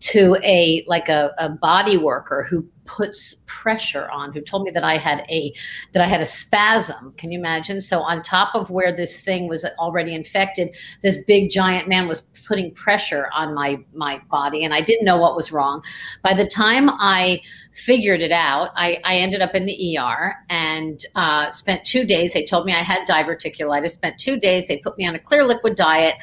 to 0.00 0.36
a 0.44 0.84
like 0.86 1.08
a, 1.08 1.32
a 1.38 1.48
body 1.48 1.96
worker 1.96 2.46
who 2.48 2.66
puts 2.84 3.34
pressure 3.46 4.08
on 4.10 4.32
who 4.32 4.40
told 4.40 4.62
me 4.62 4.70
that 4.70 4.84
i 4.84 4.96
had 4.96 5.24
a 5.28 5.52
that 5.92 6.02
i 6.02 6.06
had 6.06 6.20
a 6.20 6.26
spasm. 6.26 7.12
Can 7.18 7.30
you 7.30 7.38
imagine? 7.38 7.80
So 7.80 8.00
on 8.00 8.22
top 8.22 8.54
of 8.54 8.70
where 8.70 8.92
this 8.96 9.20
thing 9.20 9.46
was 9.46 9.66
already 9.78 10.14
infected 10.14 10.76
this 11.02 11.18
big 11.24 11.50
giant 11.50 11.88
man 11.88 12.08
was 12.08 12.22
putting 12.46 12.72
pressure 12.72 13.28
on 13.34 13.54
my 13.54 13.78
my 13.92 14.20
body 14.30 14.64
and 14.64 14.72
i 14.72 14.80
didn't 14.80 15.04
know 15.04 15.18
what 15.18 15.36
was 15.36 15.52
wrong. 15.52 15.82
By 16.22 16.32
the 16.32 16.46
time 16.46 16.88
i 16.90 17.40
figured 17.74 18.22
it 18.22 18.32
out 18.32 18.70
i, 18.76 19.00
I 19.04 19.16
ended 19.16 19.42
up 19.42 19.54
in 19.54 19.66
the 19.66 19.98
er 19.98 20.34
and 20.48 21.04
uh, 21.14 21.50
spent 21.50 21.84
two 21.84 22.04
days. 22.04 22.32
They 22.32 22.44
told 22.44 22.64
me 22.64 22.72
i 22.72 22.76
had 22.76 23.06
diverticulitis. 23.06 23.90
Spent 23.90 24.18
two 24.18 24.38
days. 24.38 24.66
They 24.66 24.78
put 24.78 24.96
me 24.96 25.06
on 25.06 25.14
a 25.14 25.18
clear 25.18 25.44
liquid 25.44 25.74
diet 25.74 26.14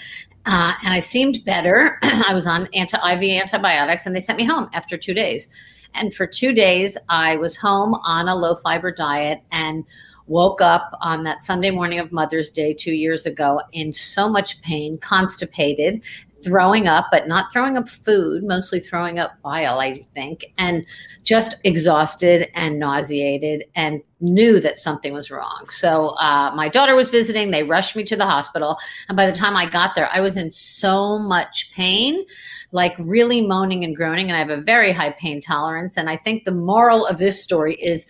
uh, 0.46 0.74
and 0.84 0.94
I 0.94 1.00
seemed 1.00 1.44
better. 1.46 2.00
I 2.04 2.34
was 2.34 2.48
on 2.48 2.68
anti 2.74 2.98
IV 2.98 3.42
antibiotics, 3.42 4.06
and 4.06 4.16
they 4.16 4.20
sent 4.20 4.38
me 4.38 4.46
home 4.46 4.70
after 4.74 4.98
two 4.98 5.14
days. 5.14 5.48
And 5.96 6.14
for 6.14 6.28
two 6.28 6.54
days, 6.54 6.98
I 7.10 7.38
was 7.38 7.56
home 7.56 7.96
on 8.06 8.28
a 8.28 8.36
low 8.36 8.56
fiber 8.56 8.92
diet 8.92 9.42
and 9.52 9.86
woke 10.28 10.62
up 10.62 10.98
on 11.02 11.24
that 11.24 11.44
Sunday 11.44 11.72
morning 11.72 12.00
of 12.00 12.12
Mother's 12.12 12.50
Day 12.50 12.74
two 12.74 12.94
years 12.94 13.26
ago 13.26 13.62
in 13.72 13.94
so 13.94 14.28
much 14.28 14.62
pain, 14.62 14.98
constipated, 14.98 16.04
throwing 16.46 16.88
up, 16.88 17.08
but 17.12 17.28
not 17.28 17.52
throwing 17.52 17.76
up 17.76 17.90
food, 17.90 18.44
mostly 18.44 18.80
throwing 18.80 19.18
up 19.18 19.42
bile, 19.42 19.80
I 19.80 20.04
think, 20.14 20.46
and 20.60 20.86
just 21.24 21.58
exhausted 21.64 22.48
and 22.54 22.78
nauseated 22.78 23.64
and 23.76 24.02
knew 24.22 24.60
that 24.60 24.78
something 24.78 25.12
was 25.12 25.32
wrong. 25.32 25.66
So 25.70 26.10
uh, 26.20 26.52
my 26.56 26.70
daughter 26.70 26.96
was 26.96 27.10
visiting. 27.10 27.50
They 27.50 27.64
rushed 27.64 27.96
me 27.96 28.04
to 28.06 28.16
the 28.16 28.26
hospital. 28.26 28.78
And 29.10 29.18
by 29.18 29.26
the 29.26 29.36
time 29.36 29.58
I 29.58 29.68
got 29.68 29.96
there, 29.96 30.10
I 30.14 30.22
was 30.22 30.38
in 30.38 30.52
so 30.52 31.18
much 31.18 31.72
pain, 31.74 32.24
like 32.72 32.96
really 33.00 33.42
moaning 33.42 33.84
and 33.84 33.96
groaning. 33.96 34.28
And 34.28 34.36
I 34.36 34.40
have 34.40 34.50
a 34.50 34.62
very 34.62 34.92
high 34.92 35.12
pain 35.12 35.42
tolerance. 35.42 35.98
And 35.98 36.10
I 36.10 36.16
think 36.16 36.44
the 36.44 36.52
moral 36.52 37.08
of 37.08 37.18
this 37.18 37.42
story 37.42 37.76
is 37.76 38.06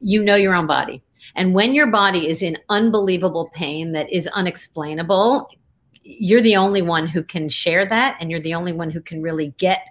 you 0.00 0.22
know 0.22 0.36
your 0.36 0.54
own 0.54 0.66
body. 0.66 1.02
And 1.34 1.54
when 1.54 1.74
your 1.74 1.88
body 1.88 2.28
is 2.28 2.42
in 2.42 2.56
unbelievable 2.68 3.50
pain 3.52 3.92
that 3.92 4.10
is 4.10 4.28
unexplainable, 4.28 5.50
you're 6.08 6.40
the 6.40 6.56
only 6.56 6.80
one 6.80 7.06
who 7.06 7.22
can 7.22 7.50
share 7.50 7.84
that 7.84 8.16
and 8.18 8.30
you're 8.30 8.40
the 8.40 8.54
only 8.54 8.72
one 8.72 8.90
who 8.90 9.00
can 9.00 9.20
really 9.20 9.52
get 9.58 9.86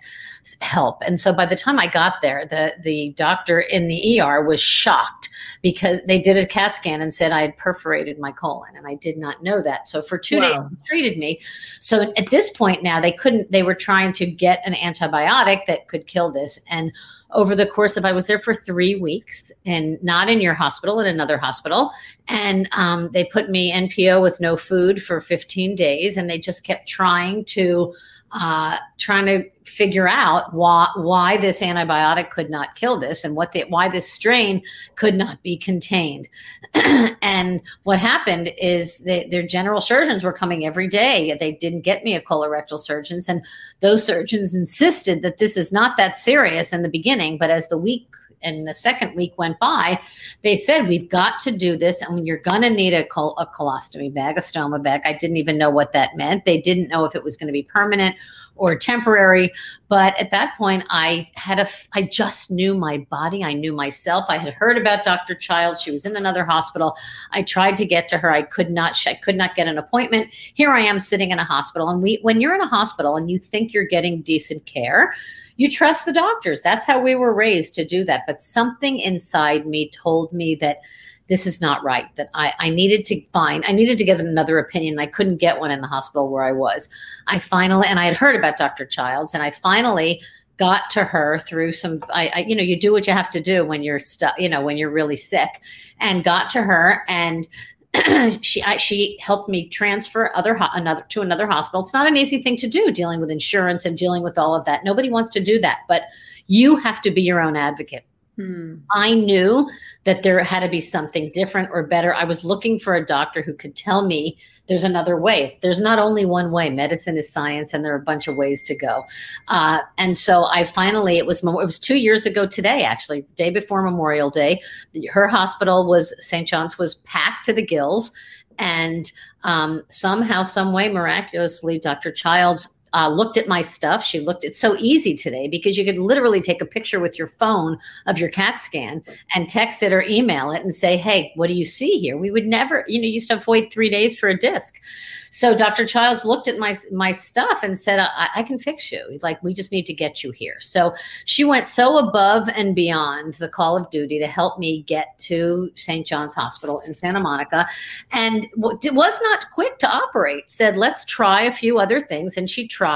help. 0.62 1.04
And 1.06 1.20
so 1.20 1.32
by 1.32 1.46
the 1.46 1.56
time 1.56 1.78
i 1.78 1.88
got 1.88 2.22
there 2.22 2.46
the 2.46 2.76
the 2.82 3.14
doctor 3.18 3.60
in 3.60 3.88
the 3.88 4.20
er 4.20 4.44
was 4.44 4.62
shocked 4.62 5.30
because 5.62 6.02
they 6.04 6.20
did 6.20 6.38
a 6.38 6.46
cat 6.46 6.74
scan 6.74 7.02
and 7.02 7.14
said 7.14 7.32
i 7.32 7.42
had 7.42 7.58
perforated 7.58 8.18
my 8.18 8.32
colon 8.32 8.76
and 8.76 8.88
i 8.88 8.96
did 8.96 9.18
not 9.18 9.44
know 9.44 9.62
that. 9.62 9.88
So 9.88 10.02
for 10.02 10.18
two 10.18 10.38
wow. 10.38 10.42
days 10.42 10.70
they 10.72 10.88
treated 10.88 11.20
me. 11.20 11.40
So 11.80 12.14
at 12.18 12.32
this 12.32 12.50
point 12.50 12.82
now 12.82 13.00
they 13.00 13.12
couldn't 13.12 13.52
they 13.52 13.64
were 13.64 13.76
trying 13.76 14.12
to 14.14 14.26
get 14.26 14.62
an 14.66 14.74
antibiotic 14.74 15.66
that 15.68 15.88
could 15.88 16.08
kill 16.08 16.32
this 16.32 16.60
and 16.70 16.92
over 17.32 17.56
the 17.56 17.66
course 17.66 17.98
of 17.98 18.06
I 18.06 18.12
was 18.12 18.28
there 18.28 18.40
for 18.40 18.54
three 18.54 18.96
weeks 18.96 19.52
and 19.66 20.02
not 20.04 20.30
in 20.30 20.42
your 20.42 20.54
hospital, 20.54 21.00
in 21.00 21.08
another 21.08 21.38
hospital. 21.38 21.92
And 22.28 22.70
um, 22.72 23.10
they 23.12 23.26
put 23.26 23.50
me 23.50 23.72
NPO 23.72 24.22
with 24.22 24.40
no 24.40 24.56
food 24.56 25.02
for 25.02 25.20
15 25.20 25.76
days, 25.76 26.18
and 26.18 26.30
they 26.30 26.40
just 26.40 26.64
kept 26.64 26.88
trying 26.88 27.44
to 27.46 27.94
uh, 28.32 28.78
trying 28.98 29.26
to 29.26 29.50
figure 29.66 30.08
out 30.08 30.54
why 30.54 30.90
why 30.96 31.38
this 31.38 31.62
antibiotic 31.62 32.30
could 32.30 32.50
not 32.50 32.76
kill 32.76 32.98
this 32.98 33.24
and 33.24 33.36
what 33.36 33.52
the, 33.52 33.64
why 33.70 33.88
this 33.88 34.12
strain 34.12 34.62
could 34.96 35.16
not 35.16 35.42
be 35.44 35.58
contained. 35.58 36.28
and 37.22 37.62
what 37.84 38.00
happened 38.00 38.52
is 38.58 39.00
they, 39.00 39.26
their 39.26 39.46
general 39.46 39.82
surgeons 39.82 40.24
were 40.24 40.34
coming 40.34 40.66
every 40.66 40.88
day. 40.88 41.36
They 41.40 41.54
didn't 41.54 41.82
get 41.82 42.04
me 42.04 42.16
a 42.16 42.22
colorectal 42.22 42.80
surgeons, 42.80 43.30
and 43.30 43.46
those 43.80 44.04
surgeons 44.04 44.54
insisted 44.54 45.22
that 45.22 45.38
this 45.38 45.58
is 45.58 45.72
not 45.72 45.98
that 45.98 46.18
serious 46.18 46.74
in 46.74 46.82
the 46.82 46.90
beginning. 46.90 47.38
But 47.38 47.50
as 47.50 47.68
the 47.68 47.78
week 47.78 48.08
and 48.42 48.68
the 48.68 48.74
second 48.74 49.16
week 49.16 49.34
went 49.38 49.60
by, 49.60 50.00
they 50.44 50.56
said, 50.56 50.88
We've 50.88 51.10
got 51.10 51.40
to 51.42 51.52
do 51.52 51.78
this. 51.78 52.02
And 52.02 52.26
you're 52.28 52.38
going 52.38 52.62
to 52.62 52.70
need 52.70 52.94
a, 52.94 53.06
col- 53.06 53.38
a 53.38 53.46
colostomy 53.46 54.14
bag, 54.14 54.38
a 54.38 54.42
stoma 54.42 54.82
bag. 54.82 55.02
I 55.06 55.14
didn't 55.14 55.38
even 55.38 55.58
know 55.58 55.70
what 55.70 55.94
that 55.94 56.16
meant. 56.16 56.46
They 56.46 56.62
didn't 56.62 56.90
know 56.90 57.06
if 57.06 57.16
it 57.16 57.24
was 57.24 57.38
going 57.38 57.48
to 57.48 57.54
be 57.54 57.64
permanent 57.64 58.16
or 58.58 58.76
temporary. 58.76 59.52
But 59.88 60.20
at 60.20 60.32
that 60.32 60.58
point, 60.58 60.84
I 60.90 61.26
had 61.36 61.60
a, 61.60 61.68
I 61.94 62.04
just 62.04 62.52
knew 62.52 62.76
my 62.76 63.00
body. 63.10 63.44
I 63.44 63.54
knew 63.54 63.74
myself. 63.74 64.26
I 64.30 64.38
had 64.38 64.54
heard 64.54 64.78
about 64.78 65.04
Dr. 65.04 65.36
Child. 65.36 65.78
She 65.78 65.92
was 65.92 66.06
in 66.06 66.16
another 66.16 66.44
hospital. 66.44 66.96
I 67.32 67.44
tried 67.44 67.78
to 67.78 67.86
get 67.86 68.08
to 68.10 68.18
her. 68.18 68.32
I 68.32 68.42
could 68.42 68.70
not, 68.70 68.98
I 69.08 69.14
could 69.14 69.38
not 69.38 69.56
get 69.56 69.68
an 69.68 69.78
appointment. 69.78 70.30
Here 70.32 70.72
I 70.72 70.82
am 70.82 71.00
sitting 71.00 71.32
in 71.32 71.40
a 71.40 71.44
hospital. 71.44 71.90
And 71.90 72.02
we, 72.02 72.20
when 72.22 72.42
you're 72.42 72.56
in 72.56 72.62
a 72.62 72.68
hospital 72.68 73.16
and 73.16 73.32
you 73.32 73.40
think 73.40 73.74
you're 73.74 73.86
getting 73.86 74.22
decent 74.22 74.66
care, 74.66 75.14
you 75.58 75.72
trust 75.72 76.06
the 76.06 76.14
doctors. 76.14 76.62
That's 76.62 76.86
how 76.86 77.00
we 77.00 77.16
were 77.16 77.34
raised 77.34 77.74
to 77.76 77.86
do 77.86 78.04
that. 78.06 78.24
But 78.28 78.42
something 78.42 79.00
inside 79.00 79.66
me 79.66 79.90
told 79.90 80.32
me 80.32 80.56
that 80.56 80.82
this 81.28 81.46
is 81.46 81.62
not 81.62 81.84
right, 81.84 82.14
that 82.16 82.30
I, 82.34 82.54
I 82.60 82.70
needed 82.70 83.06
to 83.08 83.22
find, 83.32 83.64
I 83.68 83.72
needed 83.72 83.98
to 83.98 84.06
get 84.06 84.20
another 84.20 84.60
opinion. 84.60 85.00
I 85.00 85.08
couldn't 85.08 85.38
get 85.38 85.60
one 85.60 85.72
in 85.72 85.82
the 85.82 85.88
hospital 85.88 86.30
where 86.30 86.44
I 86.44 86.52
was. 86.52 86.90
I 87.28 87.40
finally, 87.40 87.88
and 87.90 88.00
I 88.00 88.06
had 88.06 88.18
heard 88.18 88.36
about 88.36 88.58
Dr. 88.58 88.86
Childs, 88.86 89.34
and 89.34 89.44
I 89.44 89.52
finally 89.52 90.22
got 90.58 90.90
to 90.90 91.04
her 91.04 91.38
through 91.38 91.72
some 91.72 92.04
I, 92.10 92.32
I, 92.34 92.40
you 92.48 92.56
know 92.56 92.64
you 92.64 92.80
do 92.80 92.92
what 92.92 93.06
you 93.06 93.14
have 93.14 93.30
to 93.30 93.40
do 93.40 93.64
when 93.64 93.84
you're 93.84 94.00
stuck 94.00 94.40
you 94.40 94.50
know 94.50 94.60
when 94.60 94.76
you're 94.76 94.90
really 94.90 95.16
sick 95.16 95.62
and 96.00 96.24
got 96.24 96.50
to 96.50 96.64
her 96.64 97.04
and 97.08 97.48
she 98.44 98.62
I, 98.64 98.78
she 98.78 99.18
helped 99.22 99.50
me 99.50 99.68
transfer 99.70 100.32
other 100.36 100.58
another 100.74 101.04
to 101.10 101.22
another 101.22 101.48
hospital. 101.48 101.82
It's 101.82 101.94
not 101.94 102.08
an 102.08 102.18
easy 102.18 102.42
thing 102.42 102.58
to 102.58 102.68
do 102.68 102.92
dealing 102.92 103.20
with 103.20 103.32
insurance 103.32 103.86
and 103.86 103.98
dealing 103.98 104.24
with 104.24 104.38
all 104.38 104.56
of 104.56 104.66
that. 104.66 104.84
Nobody 104.84 105.10
wants 105.10 105.30
to 105.32 105.40
do 105.40 105.60
that, 105.60 105.80
but 105.88 106.04
you 106.48 106.76
have 106.78 107.02
to 107.02 107.12
be 107.12 107.22
your 107.22 107.42
own 107.42 107.56
advocate. 107.56 108.06
Mm. 108.38 108.82
I 108.92 109.14
knew 109.14 109.68
that 110.04 110.22
there 110.22 110.40
had 110.44 110.60
to 110.60 110.70
be 110.70 110.80
something 110.80 111.32
different 111.34 111.70
or 111.72 111.84
better. 111.84 112.14
I 112.14 112.24
was 112.24 112.46
looking 112.46 112.78
for 112.78 112.94
a 112.94 113.06
doctor 113.06 113.42
who 113.42 113.54
could 113.54 113.76
tell 113.76 114.06
me 114.06 114.38
there's 114.68 114.84
another 114.84 115.20
way. 115.20 115.58
There's 115.62 115.82
not 115.82 115.98
only 115.98 116.24
one 116.26 116.52
way. 116.52 116.70
Medicine 116.70 117.18
is 117.18 117.32
science, 117.32 117.74
and 117.74 117.84
there 117.84 117.94
are 117.94 117.98
a 117.98 118.04
bunch 118.04 118.28
of 118.28 118.36
ways 118.36 118.62
to 118.64 118.76
go. 118.76 119.06
Uh, 119.48 119.80
and 119.98 120.18
so 120.18 120.46
I 120.52 120.66
finally, 120.66 121.18
it 121.18 121.26
was 121.26 121.44
it 121.44 121.46
was 121.46 121.80
two 121.80 121.98
years 121.98 122.26
ago 122.28 122.46
today, 122.46 122.84
actually, 122.84 123.22
day 123.36 123.50
before 123.50 123.82
Memorial 123.82 124.30
Day. 124.30 124.62
Her 125.10 125.28
hospital 125.28 125.88
was 125.88 126.14
St. 126.24 126.48
John's 126.48 126.78
was 126.78 126.96
packed 126.96 127.46
to 127.46 127.54
the 127.54 127.66
gills, 127.66 128.12
and 128.60 129.12
um, 129.44 129.84
somehow, 129.88 130.44
some 130.44 130.74
way, 130.74 130.90
miraculously, 130.90 131.80
Dr. 131.80 132.12
Childs 132.12 132.70
uh, 132.98 133.10
looked 133.10 133.38
at 133.38 133.48
my 133.48 133.62
stuff. 133.62 134.04
She 134.04 134.20
looked, 134.20 134.44
it's 134.44 134.58
so 134.58 134.76
easy 134.80 135.14
today 135.14 135.48
because 135.48 135.78
you 135.78 135.86
could 135.86 135.98
literally 135.98 136.42
take 136.42 136.64
a 136.64 136.66
picture 136.66 137.00
with 137.00 137.20
your 137.20 137.28
phone 137.28 137.78
of 138.08 138.18
your 138.18 138.30
CAT 138.30 138.60
scan 138.60 139.04
and 139.36 139.48
text 139.48 139.84
it 139.84 139.94
or 139.94 140.02
email 140.02 140.50
it 140.50 140.64
and 140.64 140.74
say, 140.74 140.98
hey, 140.98 141.32
what 141.36 141.46
do 141.46 141.54
you 141.54 141.64
see 141.64 142.00
here? 142.00 142.18
We 142.18 142.32
would 142.32 142.48
never, 142.48 142.84
you 142.88 143.00
know, 143.00 143.08
used 143.08 143.30
to 143.30 143.40
wait 143.48 143.72
three 143.72 143.92
days 143.92 144.18
for 144.18 144.30
a 144.30 144.36
disc. 144.36 144.82
So 145.30 145.56
Dr. 145.56 145.86
Childs 145.86 146.26
looked 146.26 146.48
at 146.48 146.58
my 146.58 146.76
my 146.92 147.12
stuff 147.12 147.62
and 147.62 147.78
said, 147.78 148.00
I, 148.00 148.30
I 148.38 148.44
can 148.44 148.58
fix 148.58 148.92
you. 148.92 149.20
like, 149.22 149.42
we 149.44 149.54
just 149.54 149.72
need 149.72 149.86
to 149.86 149.94
get 149.94 150.24
you 150.24 150.32
here. 150.32 150.60
So 150.60 150.96
she 151.26 151.44
went 151.44 151.68
so 151.68 152.00
above 152.00 152.50
and 152.56 152.74
beyond 152.74 153.36
the 153.36 153.50
call 153.50 153.78
of 153.78 153.88
duty 153.92 154.18
to 154.20 154.26
help 154.26 154.58
me 154.58 154.82
get 154.84 155.18
to 155.20 155.70
St. 155.76 156.08
John's 156.08 156.34
Hospital 156.34 156.80
in 156.80 156.96
Santa 156.96 157.20
Monica, 157.20 157.68
and 158.12 158.48
was 158.56 159.20
not 159.22 159.46
quick 159.54 159.78
to 159.78 159.88
operate. 159.88 160.50
Said, 160.50 160.76
let's 160.76 161.06
try 161.06 161.44
a 161.44 161.52
few 161.52 161.78
other 161.78 162.00
things, 162.00 162.36
and 162.38 162.50
she 162.50 162.68
tried. 162.68 162.87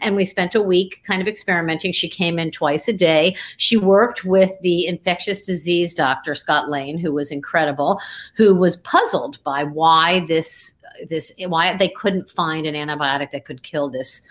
And 0.00 0.16
we 0.16 0.24
spent 0.24 0.54
a 0.54 0.62
week 0.62 1.02
kind 1.04 1.22
of 1.22 1.28
experimenting. 1.28 1.92
She 1.92 2.08
came 2.08 2.38
in 2.38 2.50
twice 2.50 2.88
a 2.88 2.92
day. 2.92 3.36
She 3.56 3.76
worked 3.76 4.24
with 4.24 4.50
the 4.62 4.86
infectious 4.86 5.40
disease 5.40 5.94
doctor 5.94 6.34
Scott 6.34 6.68
Lane, 6.68 6.98
who 6.98 7.12
was 7.12 7.30
incredible, 7.30 8.00
who 8.34 8.54
was 8.54 8.76
puzzled 8.78 9.42
by 9.44 9.64
why 9.64 10.24
this 10.26 10.74
this 11.08 11.32
why 11.46 11.76
they 11.76 11.88
couldn't 11.88 12.30
find 12.30 12.66
an 12.66 12.74
antibiotic 12.74 13.30
that 13.30 13.44
could 13.44 13.62
kill 13.62 13.88
this 13.88 14.22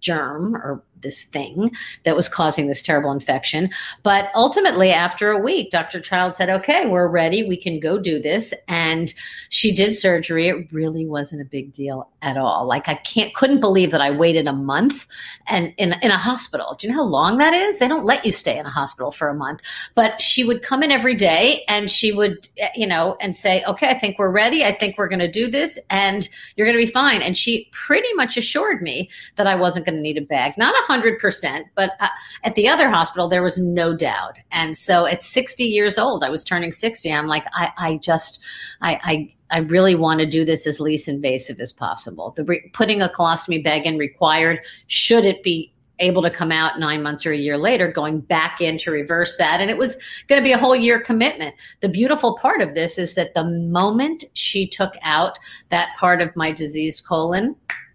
germ 0.00 0.54
or 0.56 0.82
this 1.04 1.22
thing 1.22 1.70
that 2.02 2.16
was 2.16 2.28
causing 2.28 2.66
this 2.66 2.82
terrible 2.82 3.12
infection. 3.12 3.70
But 4.02 4.30
ultimately, 4.34 4.90
after 4.90 5.30
a 5.30 5.38
week, 5.38 5.70
Dr. 5.70 6.00
Child 6.00 6.34
said, 6.34 6.50
okay, 6.50 6.86
we're 6.86 7.06
ready. 7.06 7.46
We 7.46 7.56
can 7.56 7.78
go 7.78 7.98
do 7.98 8.18
this. 8.18 8.52
And 8.66 9.14
she 9.50 9.70
did 9.70 9.94
surgery. 9.94 10.48
It 10.48 10.72
really 10.72 11.06
wasn't 11.06 11.42
a 11.42 11.44
big 11.44 11.72
deal 11.72 12.10
at 12.22 12.36
all. 12.36 12.66
Like 12.66 12.88
I 12.88 12.94
can't, 12.94 13.32
couldn't 13.34 13.60
believe 13.60 13.92
that 13.92 14.00
I 14.00 14.10
waited 14.10 14.48
a 14.48 14.52
month 14.52 15.06
and 15.46 15.72
in, 15.76 15.94
in 16.02 16.10
a 16.10 16.18
hospital. 16.18 16.74
Do 16.76 16.86
you 16.86 16.92
know 16.92 17.00
how 17.00 17.08
long 17.08 17.38
that 17.38 17.54
is? 17.54 17.78
They 17.78 17.88
don't 17.88 18.04
let 18.04 18.24
you 18.24 18.32
stay 18.32 18.58
in 18.58 18.66
a 18.66 18.70
hospital 18.70 19.12
for 19.12 19.28
a 19.28 19.34
month. 19.34 19.60
But 19.94 20.20
she 20.20 20.42
would 20.42 20.62
come 20.62 20.82
in 20.82 20.90
every 20.90 21.14
day 21.14 21.64
and 21.68 21.90
she 21.90 22.12
would, 22.12 22.48
eh, 22.58 22.70
you 22.74 22.86
know, 22.86 23.16
and 23.20 23.36
say, 23.36 23.62
okay, 23.64 23.88
I 23.88 23.94
think 23.94 24.18
we're 24.18 24.30
ready. 24.30 24.64
I 24.64 24.72
think 24.72 24.98
we're 24.98 25.08
going 25.08 25.18
to 25.18 25.30
do 25.30 25.46
this 25.48 25.78
and 25.90 26.28
you're 26.56 26.66
going 26.66 26.78
to 26.78 26.84
be 26.84 26.90
fine. 26.90 27.22
And 27.22 27.36
she 27.36 27.68
pretty 27.72 28.12
much 28.14 28.36
assured 28.36 28.82
me 28.82 29.10
that 29.36 29.46
I 29.46 29.54
wasn't 29.54 29.86
going 29.86 29.96
to 29.96 30.02
need 30.02 30.18
a 30.18 30.22
bag. 30.22 30.56
Not 30.56 30.74
a 30.74 30.82
100%, 31.02 31.64
but 31.74 31.92
uh, 32.00 32.08
at 32.44 32.54
the 32.54 32.68
other 32.68 32.88
hospital, 32.88 33.28
there 33.28 33.42
was 33.42 33.58
no 33.58 33.94
doubt. 33.94 34.38
And 34.52 34.76
so 34.76 35.06
at 35.06 35.22
60 35.22 35.64
years 35.64 35.98
old, 35.98 36.24
I 36.24 36.30
was 36.30 36.44
turning 36.44 36.72
60. 36.72 37.12
I'm 37.12 37.26
like, 37.26 37.44
I, 37.52 37.70
I 37.76 37.96
just, 37.96 38.40
I, 38.80 38.98
I, 39.02 39.34
I 39.50 39.58
really 39.58 39.94
want 39.94 40.20
to 40.20 40.26
do 40.26 40.44
this 40.44 40.66
as 40.66 40.80
least 40.80 41.08
invasive 41.08 41.60
as 41.60 41.72
possible. 41.72 42.32
The 42.36 42.44
re- 42.44 42.70
putting 42.72 43.02
a 43.02 43.08
colostomy 43.08 43.62
bag 43.62 43.86
in 43.86 43.98
required, 43.98 44.60
should 44.86 45.24
it 45.24 45.42
be 45.42 45.74
able 46.00 46.22
to 46.22 46.30
come 46.30 46.50
out 46.50 46.78
nine 46.78 47.02
months 47.02 47.24
or 47.24 47.32
a 47.32 47.36
year 47.36 47.56
later, 47.56 47.90
going 47.90 48.20
back 48.20 48.60
in 48.60 48.78
to 48.78 48.90
reverse 48.90 49.36
that. 49.36 49.60
And 49.60 49.70
it 49.70 49.78
was 49.78 50.24
going 50.28 50.42
to 50.42 50.44
be 50.44 50.52
a 50.52 50.58
whole 50.58 50.74
year 50.74 51.00
commitment. 51.00 51.54
The 51.80 51.88
beautiful 51.88 52.36
part 52.38 52.60
of 52.60 52.74
this 52.74 52.98
is 52.98 53.14
that 53.14 53.34
the 53.34 53.44
moment 53.44 54.24
she 54.34 54.66
took 54.66 54.94
out 55.02 55.38
that 55.68 55.94
part 55.96 56.20
of 56.20 56.34
my 56.34 56.52
diseased 56.52 57.06
colon, 57.06 57.54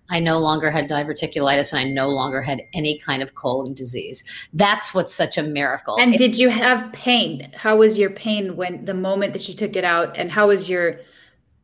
I 0.10 0.20
no 0.20 0.40
longer 0.40 0.72
had 0.72 0.90
diverticulitis 0.90 1.72
and 1.72 1.80
I 1.80 1.92
no 1.92 2.10
longer 2.10 2.42
had 2.42 2.62
any 2.74 3.00
kind 3.00 3.22
of 3.22 3.36
colon 3.36 3.74
disease. 3.74 4.24
That's 4.54 4.94
what's 4.94 5.14
such 5.14 5.38
a 5.38 5.44
miracle. 5.44 5.98
And 6.00 6.14
did 6.14 6.38
you 6.38 6.50
have 6.50 6.92
pain? 6.94 7.52
How 7.56 7.78
was 7.78 7.98
your 7.98 8.10
pain 8.10 8.56
when 8.56 8.86
the 8.86 8.94
moment 8.94 9.34
that 9.34 9.48
you 9.48 9.54
took 9.54 9.76
it 9.76 9.84
out? 9.84 10.18
And 10.18 10.32
how 10.32 10.48
was 10.48 10.70
your 10.70 11.00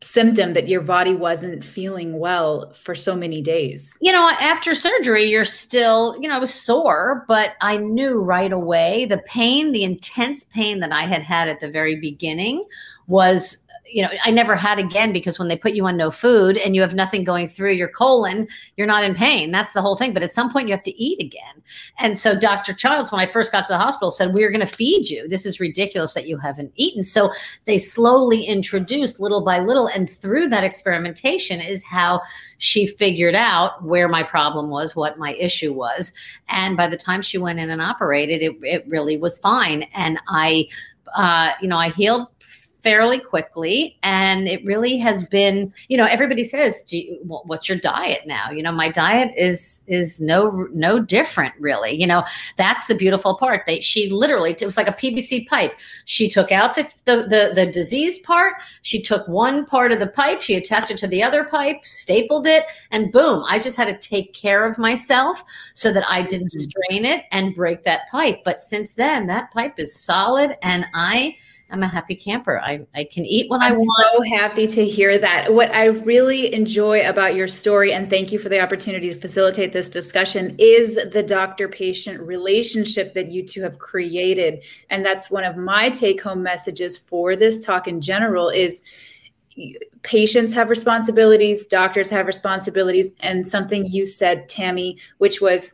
symptom 0.02 0.54
that 0.54 0.68
your 0.68 0.82
body 0.82 1.16
wasn't 1.16 1.66
feeling 1.66 2.20
well 2.20 2.72
for 2.74 2.94
so 2.94 3.16
many 3.16 3.42
days? 3.42 3.98
You 4.02 4.12
know, 4.12 4.30
after 4.40 4.76
surgery, 4.76 5.24
you're 5.24 5.46
still, 5.46 6.16
you 6.22 6.28
know, 6.28 6.36
I 6.36 6.40
was 6.40 6.54
sore, 6.54 7.26
but 7.28 7.54
I 7.62 7.78
knew 7.78 8.22
right 8.22 8.52
away 8.52 9.06
the 9.06 9.18
pain, 9.20 9.72
the 9.72 9.84
intense 9.84 10.44
pain 10.44 10.80
that 10.80 10.92
I 10.92 11.04
had 11.04 11.24
had 11.24 11.48
at 11.48 11.60
the 11.60 11.72
very 11.72 12.00
beginning 12.00 12.66
was 13.08 13.66
you 13.88 14.02
know, 14.02 14.10
I 14.24 14.32
never 14.32 14.56
had 14.56 14.80
again 14.80 15.14
because 15.14 15.38
when 15.38 15.48
they 15.48 15.56
put 15.56 15.74
you 15.74 15.86
on 15.86 15.96
no 15.96 16.10
food 16.10 16.58
and 16.58 16.76
you 16.76 16.82
have 16.82 16.96
nothing 16.96 17.24
going 17.24 17.48
through 17.48 17.74
your 17.74 17.88
colon, 17.88 18.48
you're 18.78 18.88
not 18.88 19.04
in 19.04 19.14
pain. 19.14 19.52
That's 19.52 19.74
the 19.74 19.82
whole 19.82 19.96
thing. 19.96 20.14
But 20.14 20.24
at 20.24 20.34
some 20.34 20.52
point, 20.52 20.68
you 20.68 20.74
have 20.74 20.84
to 20.84 21.02
eat 21.02 21.22
again. 21.22 21.62
And 22.00 22.18
so 22.18 22.38
Dr. 22.38 22.74
Childs, 22.74 23.12
when 23.12 23.22
I 23.22 23.32
first 23.32 23.52
got 23.52 23.62
to 23.68 23.74
the 23.74 23.78
hospital, 23.78 24.12
said, 24.12 24.34
We're 24.34 24.50
going 24.50 24.66
to 24.66 24.66
feed 24.66 25.10
you. 25.10 25.28
This 25.28 25.46
is 25.46 25.60
ridiculous 25.60 26.14
that 26.14 26.28
you 26.28 26.38
haven't 26.38 26.72
eaten. 26.76 27.04
So 27.04 27.32
they 27.66 27.78
slowly 27.78 28.44
introduced 28.44 29.20
little 29.20 29.46
by 29.46 29.60
little. 29.60 29.88
And 29.88 30.10
through 30.10 30.48
that 30.48 30.64
experimentation 30.64 31.62
is 31.62 31.84
how 31.84 32.22
she 32.58 32.88
figured 32.88 33.36
out 33.36 33.84
where 33.84 34.08
my 34.08 34.24
problem 34.24 34.70
was, 34.70 34.96
what 34.96 35.20
my 35.20 35.34
issue 35.34 35.74
was. 35.74 36.12
And 36.50 36.76
by 36.76 36.88
the 36.88 36.98
time 36.98 37.22
she 37.22 37.38
went 37.38 37.60
in 37.60 37.70
and 37.70 37.82
operated, 37.82 38.42
it, 38.42 38.56
it 38.62 38.88
really 38.88 39.18
was 39.18 39.38
fine. 39.40 39.84
And 39.94 40.20
I, 40.28 40.68
uh, 41.16 41.52
you 41.62 41.68
know, 41.68 41.78
I 41.78 41.90
healed 41.90 42.28
fairly 42.86 43.18
quickly 43.18 43.98
and 44.04 44.48
it 44.48 44.64
really 44.64 44.96
has 44.98 45.26
been 45.26 45.74
you 45.88 45.98
know 45.98 46.06
everybody 46.06 46.44
says 46.44 46.86
you, 46.94 47.18
what's 47.24 47.68
your 47.68 47.80
diet 47.80 48.22
now? 48.28 48.52
You 48.52 48.62
know 48.62 48.72
my 48.72 48.92
diet 48.92 49.34
is 49.36 49.82
is 49.88 50.22
no 50.22 50.68
no 50.72 51.00
different 51.00 51.56
really. 51.60 52.00
You 52.00 52.06
know 52.06 52.24
that's 52.58 52.86
the 52.86 52.94
beautiful 52.94 53.38
part. 53.38 53.64
That 53.66 53.84
she 53.84 54.12
literally 54.12 54.52
it 54.52 54.64
was 54.64 54.78
like 54.78 54.88
a 54.88 54.94
pvc 54.94 55.48
pipe. 55.48 55.76
She 56.06 56.30
took 56.30 56.52
out 56.52 56.76
the 56.76 56.88
the 57.06 57.24
the, 57.24 57.52
the 57.56 57.66
disease 57.72 58.20
part. 58.20 58.54
She 58.84 59.02
took 59.02 59.28
one 59.28 59.66
part 59.66 59.92
of 59.92 59.98
the 60.00 60.08
pipe. 60.22 60.42
She 60.42 60.54
attached 60.54 60.92
it 60.92 60.98
to 60.98 61.08
the 61.08 61.24
other 61.24 61.44
pipe 61.44 61.84
stapled 61.84 62.46
it 62.46 62.66
and 62.92 63.12
boom 63.12 63.44
i 63.48 63.58
just 63.58 63.78
had 63.78 63.86
to 63.86 64.08
take 64.08 64.34
care 64.34 64.70
of 64.70 64.78
myself 64.78 65.44
so 65.74 65.92
that 65.92 66.06
i 66.08 66.22
didn't 66.22 66.48
mm-hmm. 66.48 66.70
strain 66.70 67.06
it 67.06 67.26
and 67.32 67.56
break 67.56 67.84
that 67.84 68.08
pipe. 68.10 68.42
But 68.46 68.62
since 68.62 68.94
then 68.94 69.26
that 69.28 69.52
pipe 69.52 69.80
is 69.80 69.96
solid 69.96 70.56
and 70.62 70.86
i 70.94 71.36
I'm 71.72 71.82
a 71.82 71.88
happy 71.88 72.16
camper. 72.16 72.60
I, 72.62 72.86
I 72.94 73.06
can 73.06 73.26
eat 73.26 73.50
when 73.50 73.62
I'm 73.62 73.74
I 73.74 73.76
want. 73.76 74.06
so 74.14 74.22
happy 74.36 74.68
to 74.68 74.86
hear 74.86 75.18
that. 75.18 75.54
What 75.54 75.74
I 75.74 75.86
really 75.86 76.54
enjoy 76.54 77.08
about 77.08 77.36
your 77.36 77.48
story, 77.48 77.92
and 77.92 78.10
thank 78.10 78.32
you 78.32 78.38
for 78.38 78.50
the 78.50 78.60
opportunity 78.60 79.10
to 79.10 79.20
facilitate 79.20 79.74
this 79.74 79.90
discussion, 79.90 80.56
is 80.60 80.96
the 81.12 81.24
doctor 81.24 81.68
patient 81.68 82.22
relationship 82.22 83.14
that 83.16 83.30
you 83.30 83.46
two 83.46 83.64
have 83.64 83.80
created. 83.80 84.64
And 84.92 85.04
that's 85.04 85.32
one 85.32 85.44
of 85.44 85.58
my 85.58 85.90
take 85.90 86.22
home 86.22 86.44
messages 86.44 86.98
for 86.98 87.36
this 87.36 87.66
talk 87.66 87.88
in 87.88 88.00
general 88.00 88.50
is 88.50 88.84
patients 90.04 90.54
have 90.54 90.70
responsibilities, 90.70 91.66
doctors 91.66 92.10
have 92.10 92.28
responsibilities, 92.28 93.14
and 93.22 93.48
something 93.48 93.86
you 93.86 94.06
said, 94.06 94.48
Tami, 94.50 95.00
which 95.18 95.42
was 95.42 95.74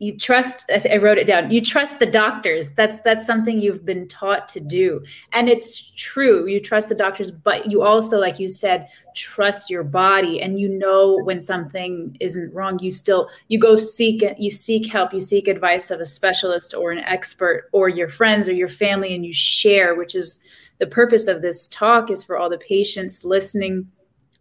you 0.00 0.16
trust 0.16 0.68
i 0.72 0.96
wrote 0.96 1.18
it 1.18 1.26
down 1.26 1.50
you 1.50 1.60
trust 1.60 1.98
the 1.98 2.06
doctors. 2.06 2.70
That's 2.70 3.00
that's 3.02 3.26
something 3.26 3.60
you've 3.60 3.84
been 3.84 4.08
taught 4.08 4.48
to 4.48 4.60
do. 4.60 5.02
And 5.32 5.48
it's 5.48 5.90
true 5.94 6.46
you 6.46 6.60
trust 6.60 6.88
the 6.88 6.94
doctors 6.94 7.30
but 7.30 7.70
you 7.70 7.82
also 7.82 8.18
like 8.18 8.40
you 8.40 8.48
said 8.48 8.88
trust 9.14 9.68
your 9.68 9.84
body. 9.84 10.40
And 10.40 10.58
you 10.58 10.68
know 10.68 11.20
when 11.24 11.40
something 11.40 12.16
isn't 12.18 12.52
wrong 12.54 12.78
you 12.80 12.90
still 12.90 13.28
you 13.48 13.58
go 13.58 13.76
seek 13.76 14.22
it 14.22 14.40
you 14.40 14.50
seek 14.50 14.90
help 14.90 15.12
you 15.12 15.20
seek 15.20 15.46
advice 15.46 15.90
of 15.90 16.00
a 16.00 16.06
specialist 16.06 16.74
or 16.74 16.90
an 16.90 17.00
expert 17.00 17.68
or 17.72 17.88
your 17.88 18.08
friends 18.08 18.48
or 18.48 18.52
your 18.52 18.68
family 18.68 19.14
and 19.14 19.24
you 19.26 19.34
share 19.34 19.94
which 19.94 20.14
is 20.14 20.42
the 20.78 20.86
purpose 20.86 21.28
of 21.28 21.42
this 21.42 21.68
talk 21.68 22.10
is 22.10 22.24
for 22.24 22.38
all 22.38 22.48
the 22.48 22.56
patients 22.56 23.22
listening 23.22 23.86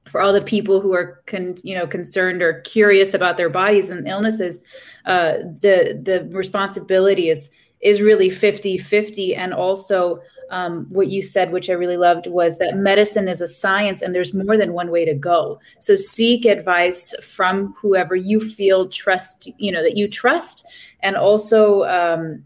for 0.10 0.22
all 0.22 0.34
the 0.34 0.42
people 0.42 0.82
who 0.82 0.94
are 0.94 1.22
con, 1.28 1.56
you 1.64 1.76
know 1.76 1.88
concerned 1.88 2.42
or 2.42 2.62
curious 2.62 3.14
about 3.14 3.38
their 3.38 3.50
bodies 3.50 3.90
and 3.90 4.08
illnesses 4.08 4.64
uh, 5.06 5.34
the 5.62 6.00
the 6.04 6.28
responsibility 6.32 7.30
is 7.30 7.50
is 7.82 8.02
really 8.02 8.30
50 8.30 8.78
50 8.78 9.36
and 9.36 9.54
also 9.54 10.20
um, 10.52 10.88
what 10.90 11.08
you 11.08 11.22
said 11.22 11.52
which 11.52 11.70
i 11.70 11.74
really 11.74 11.98
loved 11.98 12.26
was 12.28 12.58
that 12.58 12.76
medicine 12.76 13.28
is 13.28 13.40
a 13.40 13.48
science 13.48 14.02
and 14.02 14.16
there's 14.16 14.34
more 14.34 14.58
than 14.58 14.74
one 14.74 14.90
way 14.92 15.06
to 15.06 15.14
go. 15.14 15.60
So 15.80 15.96
seek 15.96 16.46
advice 16.46 17.14
from 17.22 17.74
whoever 17.78 18.16
you 18.16 18.40
feel 18.40 18.88
trust 18.90 19.50
you 19.58 19.72
know 19.72 19.84
that 19.84 19.98
you 19.98 20.08
trust. 20.08 20.66
And 21.02 21.16
also 21.16 21.84
um, 21.84 22.44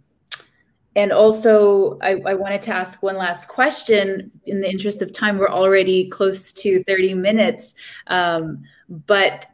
and 0.95 1.11
also, 1.11 1.97
I, 2.01 2.21
I, 2.25 2.33
wanted 2.35 2.61
to 2.61 2.71
ask 2.73 3.01
one 3.01 3.17
last 3.17 3.47
question 3.47 4.31
in 4.45 4.61
the 4.61 4.69
interest 4.69 5.01
of 5.01 5.11
time. 5.11 5.39
We're 5.39 5.49
already 5.49 6.07
close 6.09 6.51
to 6.53 6.83
30 6.83 7.15
minutes. 7.15 7.73
Um, 8.07 8.63
but, 9.07 9.47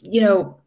you 0.00 0.22
know, 0.22 0.58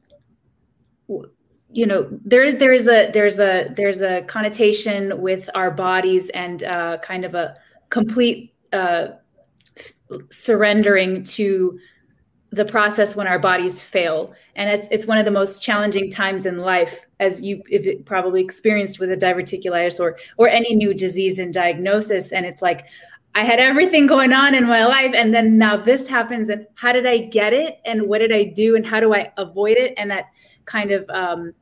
you 1.72 1.86
know 1.86 2.08
there's 2.26 2.56
there's 2.56 2.88
a 2.88 3.12
there's 3.12 3.40
a 3.40 3.72
there's 3.76 4.02
a 4.02 4.24
connotation 4.24 5.22
with 5.22 5.50
our 5.54 5.70
bodies 5.70 6.30
and 6.30 6.64
uh, 6.64 6.98
kind 6.98 7.24
of 7.24 7.36
a 7.36 7.56
complete 7.90 8.54
uh, 8.74 9.10
surrendering 10.32 11.24
to 11.24 11.80
the 12.52 12.66
process 12.66 13.16
when 13.16 13.28
our 13.28 13.40
bodies 13.40 13.84
fail. 13.84 14.34
And 14.56 14.70
it's 14.70 14.88
it's 14.92 15.06
one 15.06 15.18
of 15.18 15.26
the 15.26 15.32
most 15.32 15.62
challenging 15.62 16.10
times 16.10 16.46
in 16.46 16.58
life 16.58 17.06
as 17.20 17.42
you 17.42 17.62
probably 18.06 18.42
experienced 18.42 19.00
with 19.00 19.12
a 19.12 19.18
diverticulitis 19.18 20.00
or 20.00 20.18
or 20.38 20.48
any 20.48 20.76
new 20.76 20.94
disease 20.94 21.40
and 21.40 21.54
diagnosis. 21.54 22.32
And 22.32 22.46
it's 22.46 22.62
like 22.62 22.86
I 23.36 23.44
had 23.44 23.60
everything 23.60 24.08
going 24.08 24.34
on 24.34 24.56
in 24.56 24.66
my 24.66 24.86
life 24.86 25.14
and 25.14 25.34
then 25.34 25.58
now 25.58 25.78
this 25.78 26.08
happens 26.08 26.50
and 26.50 26.66
how 26.76 26.92
did 26.92 27.06
I 27.06 27.20
get 27.20 27.54
it? 27.54 27.80
And 27.86 28.08
what 28.08 28.20
did 28.20 28.32
I 28.32 28.46
do? 28.46 28.76
And 28.76 28.86
how 28.86 29.00
do 29.00 29.14
I 29.14 29.32
avoid 29.38 29.78
it? 29.78 29.94
And 29.98 30.10
that 30.10 30.26
kind 30.66 30.92
of 30.92 31.08
um, 31.10 31.54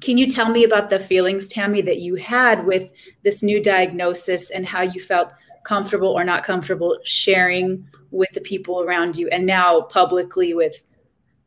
can 0.00 0.16
you 0.16 0.26
tell 0.26 0.48
me 0.48 0.64
about 0.64 0.88
the 0.88 0.98
feelings 0.98 1.48
Tami 1.48 1.84
that 1.84 1.98
you 1.98 2.14
had 2.14 2.64
with 2.66 2.92
this 3.22 3.42
new 3.42 3.62
diagnosis 3.62 4.50
and 4.50 4.66
how 4.66 4.82
you 4.82 5.00
felt 5.00 5.30
comfortable 5.64 6.08
or 6.08 6.24
not 6.24 6.44
comfortable 6.44 6.98
sharing 7.04 7.86
with 8.10 8.30
the 8.32 8.40
people 8.40 8.82
around 8.82 9.16
you 9.16 9.28
and 9.28 9.46
now 9.46 9.82
publicly 9.82 10.54
with 10.54 10.84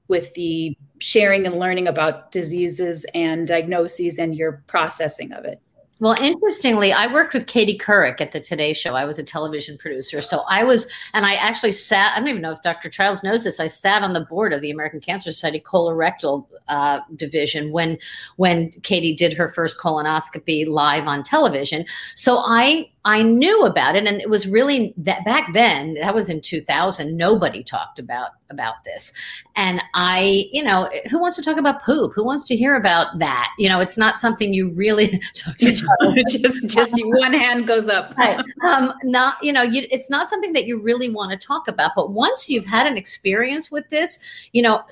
with 0.08 0.34
the 0.36 0.78
sharing 1.00 1.46
and 1.46 1.60
learning 1.60 1.88
about 1.88 2.32
diseases 2.32 3.06
and 3.14 3.48
diagnoses 3.48 4.20
and 4.20 4.36
your 4.36 4.64
processing 4.68 5.32
of 5.34 5.46
it 5.46 5.62
well, 6.02 6.22
interestingly, 6.22 6.92
I 6.92 7.12
worked 7.12 7.34
with 7.34 7.48
Katie 7.48 7.78
Couric 7.78 8.20
at 8.20 8.34
the 8.34 8.42
Today 8.42 8.74
Show. 8.74 8.96
I 8.96 9.06
was 9.06 9.18
a 9.18 9.24
television 9.24 9.78
producer. 9.78 10.20
So 10.20 10.44
I 10.50 10.62
was, 10.62 10.92
and 11.14 11.26
I 11.26 11.36
actually 11.36 11.72
sat, 11.72 12.14
I 12.14 12.20
don't 12.20 12.28
even 12.28 12.42
know 12.42 12.52
if 12.52 12.62
Dr. 12.62 12.90
Childs 12.90 13.24
knows 13.24 13.46
this, 13.46 13.62
I 13.62 13.68
sat 13.68 14.04
on 14.04 14.12
the 14.12 14.26
board 14.26 14.52
of 14.52 14.60
the 14.60 14.72
American 14.72 15.00
Cancer 15.00 15.32
Society 15.32 15.62
colorectal 15.66 16.48
uh, 16.68 17.00
division 17.16 17.72
when, 17.72 17.98
when 18.36 18.72
Katie 18.84 19.16
did 19.16 19.32
her 19.34 19.48
first 19.48 19.78
colonoscopy 19.78 20.68
live 20.68 21.08
on 21.08 21.24
television. 21.24 21.86
So 22.14 22.40
I 22.40 22.90
I 23.06 23.22
knew 23.22 23.66
about 23.66 23.96
it, 23.96 24.08
and 24.08 24.20
it 24.20 24.32
was 24.32 24.48
really 24.48 24.94
that 24.98 25.24
back 25.26 25.54
then. 25.54 25.94
That 25.96 26.16
was 26.16 26.28
in 26.28 26.42
2000. 26.42 27.16
Nobody 27.16 27.64
talked 27.64 28.00
about 28.00 28.32
about 28.50 28.84
this, 28.84 29.14
and 29.56 29.82
I, 29.94 30.46
you 30.52 30.64
know, 30.64 30.90
who 31.10 31.20
wants 31.20 31.38
to 31.38 31.44
talk 31.44 31.58
about 31.58 31.84
poop? 31.84 32.14
Who 32.16 32.24
wants 32.24 32.46
to 32.46 32.56
hear 32.56 32.76
about 32.76 33.20
that? 33.20 33.54
You 33.60 33.70
know, 33.70 33.80
it's 33.80 33.98
not 33.98 34.20
something 34.20 34.54
you 34.56 34.72
really 34.72 35.20
talk 35.36 35.56
to. 35.58 35.72
just, 36.30 36.66
just 36.68 36.94
one 36.96 37.34
hand 37.34 37.68
goes 37.68 37.88
up. 37.88 38.14
Right. 38.26 38.42
Um, 38.66 38.94
not, 39.04 39.44
you 39.44 39.52
know, 39.52 39.62
you, 39.62 39.86
it's 39.92 40.10
not 40.10 40.30
something 40.30 40.54
that 40.54 40.66
you 40.66 40.80
really 40.80 41.10
want 41.10 41.32
to 41.32 41.48
talk 41.48 41.68
about. 41.68 41.92
But 41.96 42.12
once 42.12 42.50
you've 42.50 42.66
had 42.66 42.88
an 42.88 42.98
experience 42.98 43.70
with 43.70 43.88
this, 43.90 44.50
you 44.54 44.62
know, 44.62 44.84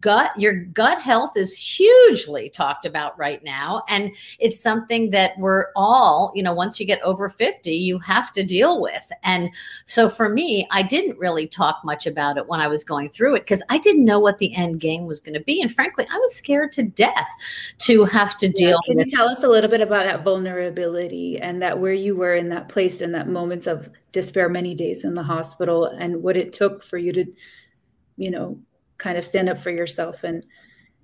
gut, 0.00 0.32
your 0.40 0.64
gut 0.64 1.00
health 1.00 1.36
is 1.36 1.56
hugely 1.56 2.48
talked 2.48 2.86
about 2.86 3.16
right 3.18 3.44
now, 3.44 3.82
and 3.88 4.16
it's 4.38 4.58
something 4.58 5.10
that 5.10 5.38
we're 5.38 5.66
all, 5.76 6.32
you 6.34 6.42
know, 6.42 6.54
once 6.54 6.80
you 6.80 6.86
get 6.86 7.00
over 7.02 7.28
50 7.28 7.51
50 7.52 7.70
you 7.70 7.98
have 7.98 8.32
to 8.32 8.42
deal 8.42 8.80
with. 8.80 9.10
And 9.22 9.50
so 9.86 10.08
for 10.08 10.28
me, 10.28 10.66
I 10.70 10.82
didn't 10.82 11.18
really 11.18 11.46
talk 11.46 11.80
much 11.84 12.06
about 12.06 12.36
it 12.36 12.46
when 12.46 12.60
I 12.60 12.68
was 12.68 12.84
going 12.84 13.08
through 13.08 13.36
it 13.36 13.40
because 13.40 13.62
I 13.68 13.78
didn't 13.78 14.04
know 14.04 14.18
what 14.18 14.38
the 14.38 14.54
end 14.54 14.80
game 14.80 15.06
was 15.06 15.20
going 15.20 15.34
to 15.34 15.44
be. 15.44 15.60
And 15.60 15.72
frankly, 15.72 16.06
I 16.10 16.18
was 16.18 16.34
scared 16.34 16.72
to 16.72 16.82
death 16.82 17.28
to 17.78 18.04
have 18.04 18.36
to 18.38 18.48
deal 18.48 18.70
yeah, 18.70 18.76
Can 18.86 18.96
with. 18.96 19.06
you 19.06 19.16
tell 19.16 19.28
us 19.28 19.42
a 19.42 19.48
little 19.48 19.70
bit 19.70 19.80
about 19.80 20.04
that 20.04 20.24
vulnerability 20.24 21.38
and 21.40 21.60
that 21.62 21.78
where 21.78 21.92
you 21.92 22.16
were 22.16 22.34
in 22.34 22.48
that 22.50 22.68
place 22.68 23.00
in 23.00 23.12
that 23.12 23.28
moments 23.28 23.66
of 23.66 23.90
despair, 24.12 24.48
many 24.48 24.74
days 24.74 25.04
in 25.04 25.14
the 25.14 25.22
hospital, 25.22 25.86
and 25.86 26.22
what 26.22 26.36
it 26.36 26.52
took 26.52 26.82
for 26.82 26.98
you 26.98 27.12
to, 27.12 27.24
you 28.16 28.30
know, 28.30 28.58
kind 28.98 29.18
of 29.18 29.24
stand 29.24 29.48
up 29.48 29.58
for 29.58 29.70
yourself 29.70 30.24
and 30.24 30.44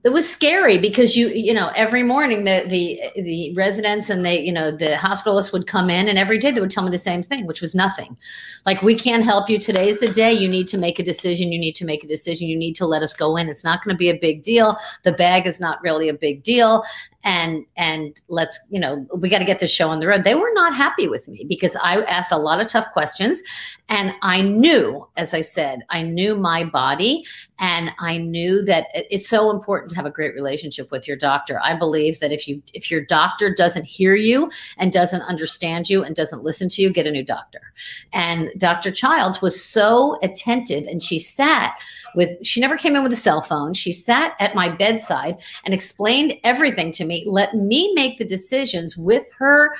it 0.08 0.12
was 0.14 0.26
scary 0.26 0.78
because 0.78 1.18
you 1.18 1.28
you 1.28 1.52
know 1.52 1.70
every 1.76 2.02
morning 2.02 2.44
the 2.44 2.64
the 2.66 2.98
the 3.20 3.52
residents 3.54 4.08
and 4.08 4.24
they 4.24 4.40
you 4.40 4.50
know 4.50 4.70
the 4.70 4.96
hospitalists 4.98 5.52
would 5.52 5.66
come 5.66 5.90
in 5.90 6.08
and 6.08 6.18
every 6.18 6.38
day 6.38 6.50
they 6.50 6.62
would 6.62 6.70
tell 6.70 6.82
me 6.82 6.90
the 6.90 6.96
same 6.96 7.22
thing 7.22 7.46
which 7.46 7.60
was 7.60 7.74
nothing. 7.74 8.16
Like 8.64 8.80
we 8.80 8.94
can't 8.94 9.22
help 9.22 9.50
you. 9.50 9.58
Today's 9.58 10.00
the 10.00 10.08
day. 10.08 10.32
You 10.32 10.48
need 10.48 10.66
to 10.68 10.78
make 10.78 10.98
a 10.98 11.02
decision. 11.02 11.52
You 11.52 11.58
need 11.58 11.76
to 11.76 11.84
make 11.84 12.04
a 12.04 12.06
decision. 12.06 12.48
You 12.48 12.56
need 12.56 12.74
to 12.76 12.86
let 12.86 13.02
us 13.02 13.12
go 13.12 13.36
in. 13.36 13.50
It's 13.50 13.64
not 13.64 13.84
going 13.84 13.94
to 13.94 13.98
be 13.98 14.08
a 14.08 14.18
big 14.18 14.42
deal. 14.42 14.78
The 15.02 15.12
bag 15.12 15.46
is 15.46 15.60
not 15.60 15.82
really 15.82 16.08
a 16.08 16.14
big 16.14 16.42
deal 16.42 16.82
and 17.24 17.64
and 17.76 18.20
let's 18.28 18.60
you 18.70 18.78
know 18.78 19.06
we 19.16 19.28
got 19.28 19.38
to 19.38 19.44
get 19.44 19.58
this 19.58 19.72
show 19.72 19.88
on 19.88 19.98
the 20.00 20.06
road. 20.06 20.24
They 20.24 20.34
were 20.34 20.52
not 20.54 20.74
happy 20.74 21.08
with 21.08 21.26
me 21.28 21.44
because 21.48 21.76
i 21.82 22.00
asked 22.02 22.32
a 22.32 22.38
lot 22.38 22.60
of 22.60 22.68
tough 22.68 22.86
questions 22.92 23.42
and 23.88 24.14
i 24.22 24.40
knew 24.40 25.06
as 25.16 25.34
i 25.34 25.40
said 25.40 25.80
i 25.90 26.02
knew 26.02 26.36
my 26.36 26.64
body 26.64 27.24
and 27.58 27.90
i 27.98 28.18
knew 28.18 28.64
that 28.64 28.86
it's 28.94 29.28
so 29.28 29.50
important 29.50 29.90
to 29.90 29.96
have 29.96 30.06
a 30.06 30.10
great 30.10 30.34
relationship 30.34 30.90
with 30.90 31.08
your 31.08 31.16
doctor. 31.16 31.58
I 31.62 31.74
believe 31.74 32.20
that 32.20 32.32
if 32.32 32.46
you 32.46 32.62
if 32.74 32.90
your 32.90 33.00
doctor 33.00 33.52
doesn't 33.52 33.84
hear 33.84 34.14
you 34.14 34.50
and 34.76 34.92
doesn't 34.92 35.22
understand 35.22 35.88
you 35.88 36.04
and 36.04 36.14
doesn't 36.14 36.44
listen 36.44 36.68
to 36.70 36.82
you 36.82 36.90
get 36.90 37.06
a 37.06 37.10
new 37.10 37.24
doctor. 37.24 37.72
And 38.12 38.50
dr 38.58 38.90
childs 38.92 39.42
was 39.42 39.62
so 39.62 40.18
attentive 40.22 40.86
and 40.86 41.02
she 41.02 41.18
sat 41.18 41.76
with 42.14 42.30
she 42.44 42.60
never 42.60 42.76
came 42.76 42.96
in 42.96 43.02
with 43.02 43.12
a 43.12 43.16
cell 43.16 43.42
phone. 43.42 43.74
She 43.74 43.92
sat 43.92 44.34
at 44.40 44.54
my 44.54 44.68
bedside 44.68 45.36
and 45.64 45.74
explained 45.74 46.34
everything 46.44 46.92
to 46.92 47.04
me 47.04 47.07
let 47.26 47.54
me 47.54 47.92
make 47.94 48.18
the 48.18 48.24
decisions 48.24 48.96
with 48.96 49.24
her 49.36 49.70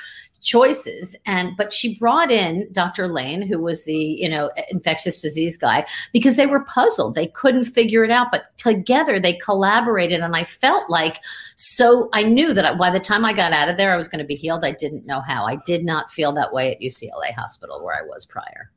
choices 0.41 1.17
and 1.25 1.55
but 1.57 1.73
she 1.73 1.97
brought 1.97 2.31
in 2.31 2.65
dr 2.71 3.07
lane 3.09 3.41
who 3.41 3.59
was 3.59 3.83
the 3.83 4.15
you 4.17 4.29
know 4.29 4.49
infectious 4.71 5.21
disease 5.21 5.57
guy 5.57 5.85
because 6.13 6.37
they 6.37 6.45
were 6.45 6.61
puzzled 6.61 7.13
they 7.13 7.27
couldn't 7.27 7.65
figure 7.65 8.05
it 8.05 8.11
out 8.11 8.27
but 8.31 8.55
together 8.57 9.19
they 9.19 9.33
collaborated 9.33 10.21
and 10.21 10.35
i 10.35 10.43
felt 10.43 10.89
like 10.89 11.19
so 11.57 12.09
i 12.13 12.23
knew 12.23 12.53
that 12.53 12.77
by 12.77 12.89
the 12.89 12.99
time 12.99 13.25
i 13.25 13.33
got 13.33 13.51
out 13.51 13.67
of 13.67 13.75
there 13.75 13.91
i 13.91 13.97
was 13.97 14.07
going 14.07 14.19
to 14.19 14.25
be 14.25 14.35
healed 14.35 14.63
i 14.63 14.71
didn't 14.71 15.05
know 15.05 15.19
how 15.19 15.45
i 15.45 15.57
did 15.65 15.83
not 15.83 16.09
feel 16.09 16.31
that 16.31 16.53
way 16.53 16.71
at 16.71 16.79
ucla 16.79 17.33
hospital 17.35 17.83
where 17.83 17.97
i 17.97 18.01
was 18.01 18.25
prior 18.25 18.71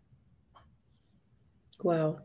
wow 1.82 2.18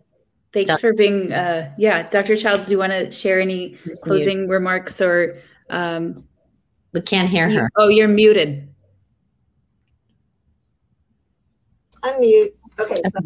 Thanks 0.54 0.80
for 0.80 0.94
being, 0.94 1.32
uh, 1.34 1.72
yeah, 1.78 2.10
Dr. 2.10 2.38
Childs. 2.38 2.68
Do 2.68 2.72
you 2.72 2.80
want 2.80 2.92
to 2.92 3.12
share 3.12 3.40
any 3.40 3.78
closing 4.04 4.48
remarks 4.48 5.02
or? 5.02 5.38
Um, 5.70 6.28
we 6.94 7.02
can't 7.02 7.30
hear 7.30 7.50
her. 7.50 7.70
oh, 7.76 7.90
you're 7.90 8.08
muted. 8.08 8.68
Unmute. 12.04 12.54
Okay. 12.80 13.02
So, 13.10 13.20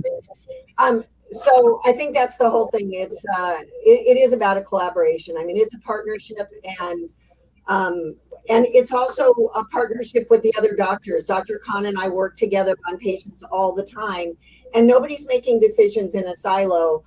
um, 0.84 1.04
so 1.32 1.80
I 1.86 1.91
think 1.91 2.15
that's 2.15 2.38
the 2.38 2.49
whole 2.49 2.67
thing. 2.67 2.89
It's 2.93 3.23
uh, 3.38 3.58
it, 3.86 4.17
it 4.17 4.19
is 4.19 4.34
about 4.34 4.58
a 4.58 4.62
collaboration. 4.62 5.36
I 5.38 5.43
mean, 5.43 5.58
it's 5.58 5.75
a 5.75 5.80
partnership, 5.80 6.47
and 6.82 7.10
um, 7.67 8.15
and 8.49 8.65
it's 8.69 8.93
also 8.93 9.32
a 9.56 9.63
partnership 9.71 10.27
with 10.30 10.41
the 10.41 10.54
other 10.58 10.73
doctors. 10.75 11.27
Dr. 11.27 11.60
Kahn 11.63 11.86
and 11.86 11.97
I 11.99 12.08
work 12.10 12.38
together 12.38 12.75
on 12.88 12.97
patients 12.97 13.43
all 13.43 13.75
the 13.75 13.84
time, 13.84 14.34
and 14.73 14.88
nobody's 14.88 15.27
making 15.27 15.60
decisions 15.60 16.15
in 16.15 16.25
a 16.25 16.34
silo 16.34 17.04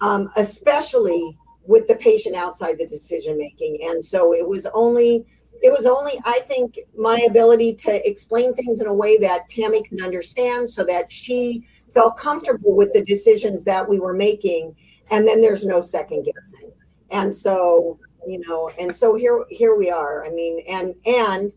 um, 0.00 0.28
especially 0.36 1.36
with 1.66 1.86
the 1.88 1.96
patient 1.96 2.36
outside 2.36 2.78
the 2.78 2.86
decision 2.86 3.36
making. 3.38 3.78
And 3.84 4.04
so 4.04 4.32
it 4.32 4.46
was 4.46 4.66
only 4.74 5.24
it 5.62 5.70
was 5.70 5.86
only 5.86 6.12
I 6.24 6.40
think 6.44 6.78
my 6.96 7.18
ability 7.28 7.74
to 7.76 8.08
explain 8.08 8.54
things 8.54 8.80
in 8.80 8.86
a 8.86 8.94
way 8.94 9.16
that 9.18 9.48
Tami 9.48 9.84
can 9.84 10.02
understand 10.02 10.68
so 10.68 10.84
that 10.84 11.10
she 11.10 11.64
felt 11.92 12.18
comfortable 12.18 12.76
with 12.76 12.92
the 12.92 13.02
decisions 13.02 13.64
that 13.64 13.88
we 13.88 13.98
were 13.98 14.12
making 14.12 14.76
and 15.10 15.26
then 15.26 15.40
there's 15.40 15.64
no 15.64 15.80
second 15.80 16.24
guessing. 16.24 16.72
And 17.10 17.34
so, 17.34 17.98
you 18.26 18.40
know, 18.40 18.70
and 18.78 18.94
so 18.94 19.14
here 19.14 19.44
here 19.50 19.76
we 19.76 19.90
are. 19.90 20.24
I 20.24 20.30
mean, 20.30 20.60
and 20.68 20.94
and 21.06 21.54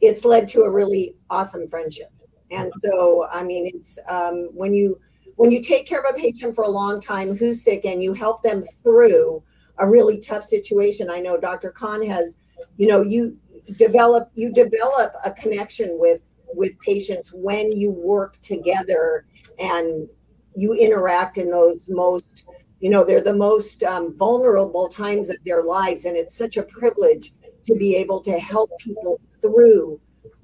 it's 0.00 0.24
led 0.24 0.48
to 0.48 0.62
a 0.62 0.70
really 0.70 1.16
awesome 1.30 1.68
friendship. 1.68 2.12
And 2.50 2.72
so, 2.80 3.26
I 3.32 3.44
mean, 3.44 3.70
it's 3.72 3.98
um, 4.08 4.48
when 4.52 4.74
you 4.74 5.00
when 5.36 5.50
you 5.50 5.62
take 5.62 5.86
care 5.86 6.00
of 6.00 6.14
a 6.14 6.18
patient 6.18 6.54
for 6.54 6.64
a 6.64 6.68
long 6.68 7.00
time 7.00 7.34
who's 7.36 7.64
sick 7.64 7.86
and 7.86 8.02
you 8.02 8.12
help 8.12 8.42
them 8.42 8.62
through 8.82 9.42
a 9.80 9.88
really 9.88 10.20
tough 10.20 10.44
situation. 10.44 11.10
I 11.10 11.20
know 11.20 11.36
dr 11.36 11.70
kahn 11.72 12.06
has 12.06 12.36
you 12.76 12.86
know 12.86 13.02
you 13.02 13.36
develop 13.76 14.30
you 14.34 14.52
develop 14.52 15.12
a 15.24 15.30
connection 15.32 15.98
with 15.98 16.22
with 16.54 16.78
patients 16.80 17.32
when 17.32 17.72
you 17.72 17.92
work 17.92 18.40
together 18.40 19.24
and 19.58 20.08
you 20.56 20.74
interact 20.74 21.38
in 21.38 21.50
those 21.50 21.88
most 21.88 22.44
you 22.80 22.90
know 22.90 23.04
they're 23.04 23.20
the 23.20 23.32
most 23.32 23.82
um, 23.82 24.14
vulnerable 24.16 24.88
times 24.88 25.30
of 25.30 25.36
their 25.44 25.62
lives. 25.62 26.06
And 26.06 26.16
it's 26.16 26.34
such 26.34 26.56
a 26.56 26.62
privilege 26.62 27.32
to 27.64 27.74
be 27.74 27.94
able 27.96 28.20
to 28.22 28.38
help 28.38 28.70
people 28.78 29.20
through 29.40 30.00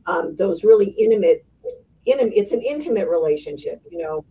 um, 0.06 0.36
those 0.36 0.62
really 0.62 0.90
intimate, 0.98 1.44
intimate 2.06 2.34
it's 2.36 2.52
an 2.52 2.60
intimate 2.62 3.08
relationship 3.08 3.82
you 3.90 3.98
know 3.98 4.24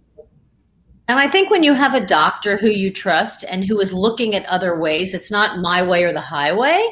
And 1.07 1.19
I 1.19 1.27
think 1.27 1.51
when 1.51 1.61
you 1.61 1.73
have 1.73 1.93
a 1.93 2.05
doctor 2.05 2.57
who 2.57 2.69
you 2.69 2.91
trust 2.91 3.45
and 3.49 3.63
who 3.63 3.79
is 3.79 3.93
looking 3.93 4.33
at 4.33 4.45
other 4.45 4.77
ways, 4.79 5.13
it's 5.13 5.29
not 5.29 5.59
my 5.59 5.83
way 5.83 6.03
or 6.03 6.11
the 6.11 6.21
highway. 6.21 6.83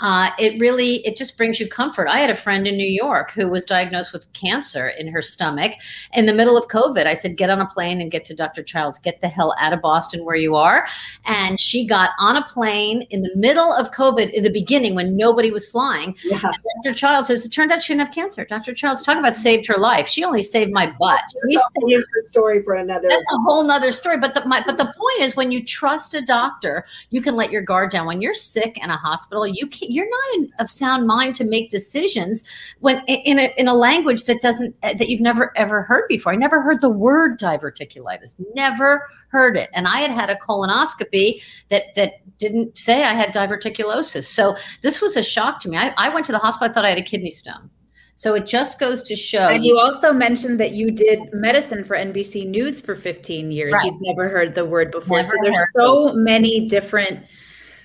Uh, 0.00 0.30
it 0.38 0.60
really 0.60 0.96
it 1.06 1.16
just 1.16 1.36
brings 1.36 1.58
you 1.58 1.68
comfort. 1.68 2.08
I 2.08 2.18
had 2.18 2.28
a 2.28 2.34
friend 2.34 2.66
in 2.66 2.76
New 2.76 2.88
York 2.88 3.30
who 3.30 3.48
was 3.48 3.64
diagnosed 3.64 4.12
with 4.12 4.30
cancer 4.32 4.88
in 4.88 5.06
her 5.08 5.22
stomach 5.22 5.72
in 6.12 6.26
the 6.26 6.34
middle 6.34 6.56
of 6.56 6.68
COVID. 6.68 7.06
I 7.06 7.14
said, 7.14 7.36
"Get 7.36 7.50
on 7.50 7.60
a 7.60 7.66
plane 7.66 8.00
and 8.00 8.10
get 8.10 8.24
to 8.26 8.34
Dr. 8.34 8.62
Childs. 8.62 8.98
Get 8.98 9.20
the 9.20 9.28
hell 9.28 9.54
out 9.58 9.72
of 9.72 9.80
Boston 9.80 10.24
where 10.24 10.36
you 10.36 10.56
are." 10.56 10.86
And 11.26 11.58
she 11.58 11.86
got 11.86 12.10
on 12.18 12.36
a 12.36 12.44
plane 12.44 13.02
in 13.10 13.22
the 13.22 13.34
middle 13.36 13.72
of 13.72 13.92
COVID 13.92 14.32
in 14.32 14.42
the 14.42 14.50
beginning 14.50 14.94
when 14.94 15.16
nobody 15.16 15.50
was 15.50 15.66
flying. 15.66 16.16
Yeah. 16.24 16.40
Dr. 16.84 16.94
Childs 16.94 17.28
says 17.28 17.46
it 17.46 17.50
turned 17.50 17.72
out 17.72 17.80
she 17.80 17.94
didn't 17.94 18.06
have 18.06 18.14
cancer. 18.14 18.44
Dr. 18.44 18.74
Childs, 18.74 19.02
talk 19.02 19.18
about 19.18 19.34
saved 19.34 19.66
her 19.68 19.78
life. 19.78 20.06
She 20.08 20.24
only 20.24 20.42
saved 20.42 20.72
my 20.72 20.92
butt. 20.98 21.22
That's 21.48 22.26
a 22.26 22.28
story 22.28 22.60
for 22.60 22.74
another. 22.74 23.08
That's 23.08 23.32
a 23.32 23.38
whole 23.38 23.61
nother 23.64 23.92
story. 23.92 24.18
But 24.18 24.34
the 24.34 24.44
my, 24.44 24.62
but 24.64 24.78
the 24.78 24.84
point 24.84 25.20
is, 25.20 25.36
when 25.36 25.52
you 25.52 25.64
trust 25.64 26.14
a 26.14 26.20
doctor, 26.22 26.84
you 27.10 27.20
can 27.20 27.36
let 27.36 27.50
your 27.50 27.62
guard 27.62 27.90
down. 27.90 28.06
When 28.06 28.20
you're 28.20 28.34
sick 28.34 28.82
in 28.82 28.90
a 28.90 28.96
hospital, 28.96 29.46
you 29.46 29.66
can 29.66 29.90
you're 29.90 30.08
not 30.08 30.34
in, 30.34 30.52
of 30.58 30.68
sound 30.68 31.06
mind 31.06 31.34
to 31.36 31.44
make 31.44 31.70
decisions 31.70 32.42
when 32.80 33.02
in 33.06 33.38
a, 33.38 33.52
in 33.56 33.68
a 33.68 33.74
language 33.74 34.24
that 34.24 34.40
doesn't 34.40 34.74
eh, 34.82 34.94
that 34.94 35.08
you've 35.08 35.20
never 35.20 35.56
ever 35.56 35.82
heard 35.82 36.06
before. 36.08 36.32
I 36.32 36.36
never 36.36 36.62
heard 36.62 36.80
the 36.80 36.90
word 36.90 37.38
diverticulitis. 37.38 38.36
Never 38.54 39.06
heard 39.28 39.56
it. 39.56 39.70
And 39.72 39.86
I 39.86 39.98
had 40.00 40.10
had 40.10 40.30
a 40.30 40.36
colonoscopy 40.36 41.42
that 41.70 41.94
that 41.96 42.14
didn't 42.38 42.76
say 42.76 43.04
I 43.04 43.14
had 43.14 43.32
diverticulosis. 43.32 44.24
So 44.24 44.56
this 44.82 45.00
was 45.00 45.16
a 45.16 45.22
shock 45.22 45.60
to 45.60 45.68
me. 45.68 45.76
I, 45.76 45.94
I 45.96 46.08
went 46.08 46.26
to 46.26 46.32
the 46.32 46.38
hospital. 46.38 46.70
I 46.70 46.74
thought 46.74 46.84
I 46.84 46.90
had 46.90 46.98
a 46.98 47.02
kidney 47.02 47.30
stone. 47.30 47.70
So 48.16 48.34
it 48.34 48.46
just 48.46 48.78
goes 48.78 49.02
to 49.04 49.16
show. 49.16 49.48
And 49.48 49.64
you 49.64 49.78
also 49.78 50.12
mentioned 50.12 50.60
that 50.60 50.72
you 50.72 50.90
did 50.90 51.32
medicine 51.32 51.82
for 51.82 51.96
NBC 51.96 52.48
News 52.48 52.80
for 52.80 52.94
15 52.94 53.50
years. 53.50 53.72
Right. 53.72 53.86
You've 53.86 54.00
never 54.00 54.28
heard 54.28 54.54
the 54.54 54.64
word 54.64 54.90
before. 54.90 55.16
Never 55.16 55.28
so 55.28 55.36
there's 55.42 55.64
so 55.76 56.12
many 56.14 56.68
different 56.68 57.24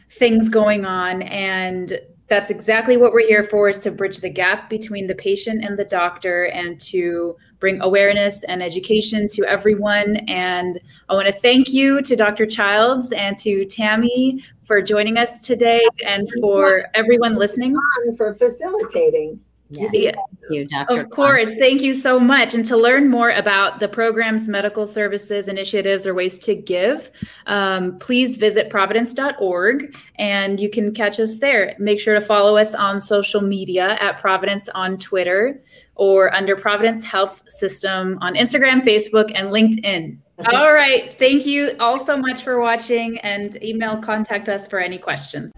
things 0.09 0.49
going 0.49 0.86
on 0.86 1.21
and 1.23 1.99
that's 2.28 2.49
exactly 2.49 2.97
what 2.97 3.13
we're 3.13 3.25
here 3.25 3.43
for 3.43 3.69
is 3.69 3.78
to 3.80 3.91
bridge 3.91 4.17
the 4.17 4.30
gap 4.30 4.69
between 4.69 5.07
the 5.07 5.15
patient 5.15 5.63
and 5.63 5.78
the 5.78 5.86
doctor 5.86 6.45
and 6.45 6.80
to 6.80 7.36
bring 7.59 7.82
awareness 7.82 8.43
and 8.43 8.61
education 8.61 9.28
to 9.28 9.43
everyone 9.45 10.17
and 10.28 10.80
i 11.09 11.13
want 11.13 11.25
to 11.28 11.34
thank 11.34 11.73
you 11.73 12.01
to 12.01 12.15
dr 12.15 12.45
childs 12.47 13.11
and 13.11 13.38
to 13.38 13.65
tami 13.65 14.41
for 14.63 14.82
joining 14.82 15.17
us 15.17 15.41
today 15.41 15.82
and 16.05 16.30
for 16.39 16.82
everyone 16.93 17.36
listening 17.36 17.75
for 18.15 18.34
facilitating 18.34 19.39
Yes. 19.72 19.91
Yeah. 19.93 20.11
You, 20.49 20.68
Dr. 20.68 21.01
Of 21.01 21.09
course. 21.09 21.53
Thank 21.55 21.82
you 21.82 21.93
so 21.93 22.20
much. 22.20 22.53
And 22.53 22.65
to 22.68 22.78
learn 22.78 23.09
more 23.09 23.32
about 23.32 23.80
the 23.80 23.88
programs, 23.88 24.47
medical 24.47 24.88
services, 24.88 25.47
initiatives, 25.47 26.07
or 26.07 26.13
ways 26.13 26.39
to 26.39 26.55
give, 26.55 27.11
um, 27.47 27.97
please 27.99 28.36
visit 28.36 28.70
providence.org 28.70 29.95
and 30.15 30.59
you 30.59 30.70
can 30.70 30.93
catch 30.93 31.20
us 31.20 31.39
there. 31.39 31.76
Make 31.80 31.99
sure 31.99 32.13
to 32.15 32.22
follow 32.22 32.55
us 32.57 32.74
on 32.74 33.01
social 33.01 33.41
media 33.41 33.97
at 33.99 34.18
Providence 34.20 34.70
on 34.70 34.97
Twitter 34.97 35.61
or 35.95 36.34
under 36.34 36.55
Providence 36.55 37.03
Health 37.03 37.41
System 37.47 38.18
on 38.22 38.36
Instagram, 38.36 38.82
Facebook, 38.84 39.32
and 39.36 39.49
LinkedIn. 39.49 40.18
All 40.53 40.72
right. 40.72 41.18
Thank 41.18 41.45
you 41.45 41.76
all 41.80 41.97
so 41.99 42.15
much 42.15 42.43
for 42.43 42.61
watching 42.61 43.18
and 43.20 43.61
email 43.63 43.97
contact 43.97 44.49
us 44.49 44.68
for 44.68 44.80
any 44.80 44.99
questions. 44.99 45.51